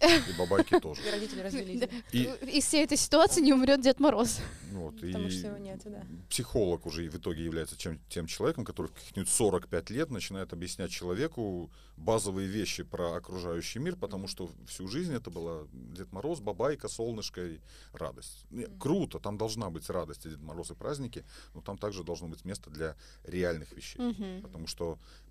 [0.02, 1.02] И бабайки тоже.
[1.06, 1.88] И родители развелись.
[2.12, 2.22] И,
[2.52, 4.40] Из всей этой ситуации не умрет Дед Мороз.
[4.70, 6.04] вот, Потому и что его нету, да.
[6.28, 11.70] психолог уже в итоге является тем человеком, который в каких-нибудь 45 лет начинает объяснять человеку
[11.96, 17.40] базовые вещи про окружающий мир, потому что всю жизнь это была Дед Мороз, бабайка, солнышко
[17.44, 17.60] и
[17.92, 18.44] радость.
[18.78, 21.24] Круто, там должна быть радость и Дед Мороз и праздники,
[21.54, 23.98] но там также должно быть место для реальных вещей.
[24.42, 24.73] Потому что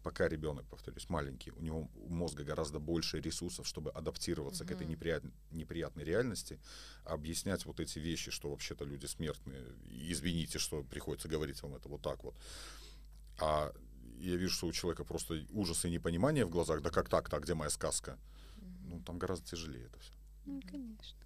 [0.04, 4.84] пока ребенок, повторюсь, маленький, у него у мозга гораздо больше ресурсов, чтобы адаптироваться к этой
[4.86, 4.91] Мгм.
[4.96, 6.60] неприят- неприятной реальности,
[7.06, 9.64] объяснять вот эти вещи, что вообще-то люди смертные.
[9.89, 12.36] Извините, что приходится говорить вам это вот так вот.
[13.39, 13.74] А
[14.20, 16.82] я вижу, что у человека просто ужас и непонимание в глазах.
[16.82, 18.18] Да как так-то, а где моя сказка?
[18.86, 20.14] Ну, там гораздо тяжелее это все.
[20.46, 21.18] Ну, конечно.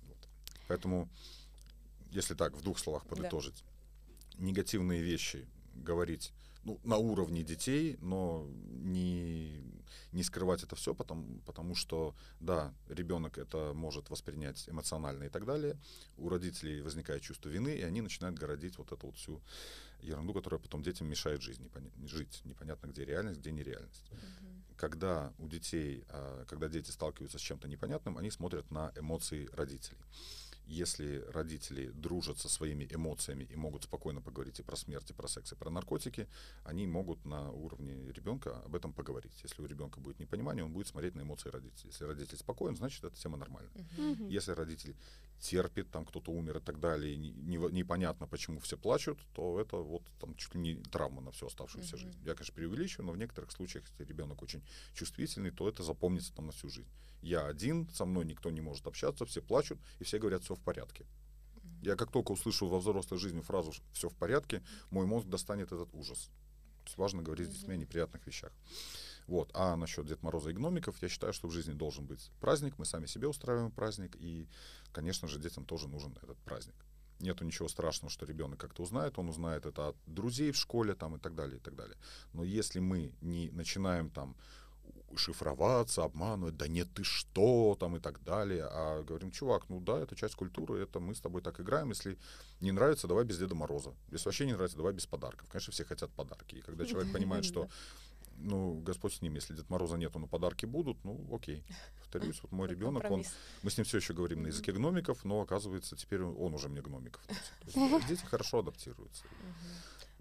[0.68, 1.10] Поэтому,
[2.12, 3.10] если так, в двух словах Да.
[3.10, 3.64] подытожить,
[4.38, 6.32] негативные вещи говорить
[6.64, 9.64] ну, на уровне детей, но не,
[10.12, 15.46] не скрывать это все, потому, потому что, да, ребенок это может воспринять эмоционально и так
[15.46, 15.78] далее.
[16.18, 19.42] У родителей возникает чувство вины, и они начинают городить вот эту вот всю
[20.02, 22.42] ерунду, которая потом детям мешает жизнь, непоня- жить.
[22.46, 24.12] Непонятно, где реальность, где нереальность.
[24.12, 24.64] Мгм.
[24.76, 29.98] Когда у детей, а, когда дети сталкиваются с чем-то непонятным, они смотрят на эмоции родителей.
[30.68, 35.28] Если родители дружат со своими эмоциями и могут спокойно поговорить и про смерть, и про
[35.28, 36.28] секс, и про наркотики,
[36.66, 39.32] они могут на уровне ребенка об этом поговорить.
[39.44, 41.92] Если у ребенка будет непонимание, он будет смотреть на эмоции родителей.
[41.92, 43.72] Если родитель спокоен, значит, эта тема нормальная.
[43.98, 44.28] Мгм.
[44.28, 44.96] Если родитель
[45.40, 49.60] терпит, там кто-то умер и так далее, и не- не- непонятно, почему все плачут, то
[49.60, 52.06] это вот там чуть ли не травма на всю оставшуюся Мгм.
[52.06, 52.20] жизнь.
[52.26, 54.64] Я, конечно, преувеличиваю, но в некоторых случаях, если ребенок очень
[54.94, 56.90] чувствительный, то это запомнится там на всю жизнь.
[57.22, 60.60] Я один, со мной никто не может общаться, все плачут, и все говорят, все в
[60.62, 61.06] порядке.
[61.82, 65.94] Я как только услышу во взрослой жизни фразу «все в порядке», мой мозг достанет этот
[65.94, 66.30] ужас.
[66.96, 68.52] Важно говорить с детьми о неприятных вещах.
[69.28, 69.52] Вот.
[69.54, 72.86] А насчет Дед Мороза и гномиков, я считаю, что в жизни должен быть праздник, мы
[72.86, 74.48] сами себе устраиваем праздник, и,
[74.92, 76.76] конечно же, детям тоже нужен этот праздник.
[77.20, 81.16] Нету ничего страшного, что ребенок как-то узнает, он узнает это от друзей в школе там,
[81.16, 81.98] и так далее, и так далее.
[82.34, 84.36] Но если мы не начинаем там
[85.16, 90.00] шифроваться, обманывать, да нет, ты что, там и так далее, а говорим, чувак, ну да,
[90.00, 92.18] это часть культуры, это мы с тобой так играем, если
[92.62, 95.50] не нравится, давай без Деда Мороза, если вообще не нравится, давай без подарков.
[95.50, 97.68] Конечно, все хотят подарки, и когда человек понимает, что
[98.38, 101.64] ну, Господь с ним, если Дед Мороза нету, но подарки будут, ну, окей.
[102.00, 103.24] Повторюсь, вот мой ребенок, он,
[103.64, 106.82] мы с ним все еще говорим на языке гномиков, но оказывается, теперь он уже мне
[106.82, 107.22] гномиков.
[107.66, 107.78] есть
[108.08, 109.24] Дети хорошо адаптируются.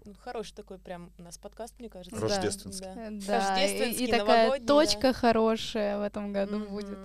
[0.05, 2.19] Ну, хороший такой прям у нас подкаст, мне кажется.
[2.19, 2.87] Рождественский.
[2.87, 2.95] Да.
[2.95, 5.13] Да, и, Рождественский, и такая точка да.
[5.13, 6.97] хорошая в этом году будет.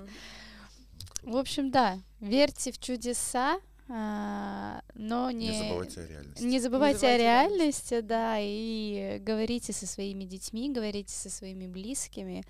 [1.23, 6.43] В общем, да, верьте в чудеса, но не, Не забывайте о реальности.
[6.45, 11.67] не забывайте о забывайте о реальности, да, и говорите со своими детьми, говорите со своими
[11.67, 12.45] близкими,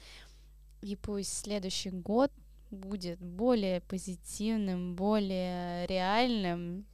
[0.83, 2.31] и пусть следующий год
[2.71, 6.87] будет более позитивным, более реальным,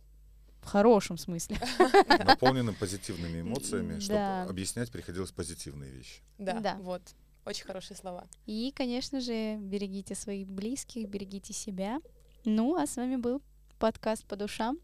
[0.61, 1.57] в хорошем смысле.
[2.25, 4.43] Наполненным позитивными эмоциями, чтобы Да.
[4.45, 6.21] объяснять приходилось позитивные вещи.
[6.39, 6.77] Да, Да.
[6.81, 7.03] вот.
[7.47, 8.27] Очень хорошие слова.
[8.45, 12.01] И, конечно же, берегите своих близких, берегите себя.
[12.45, 13.41] Ну, а с вами был
[13.79, 14.79] подкаст по душам.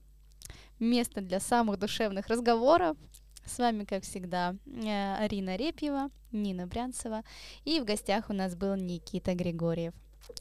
[0.79, 2.97] Место для самых душевных разговоров.
[3.45, 7.23] С вами, как всегда, э, Арина Репьева, Нина Брянцева.
[7.65, 9.93] И в гостях у нас был Никита Григорьев.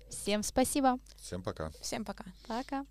[0.09, 0.99] Всем спасибо.
[1.17, 1.71] Всем пока.
[1.81, 2.25] Всем пока.
[2.47, 2.85] Пока.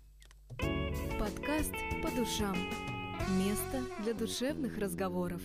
[1.19, 2.55] Подкаст по душам.
[3.39, 5.41] Место для душевных разговоров.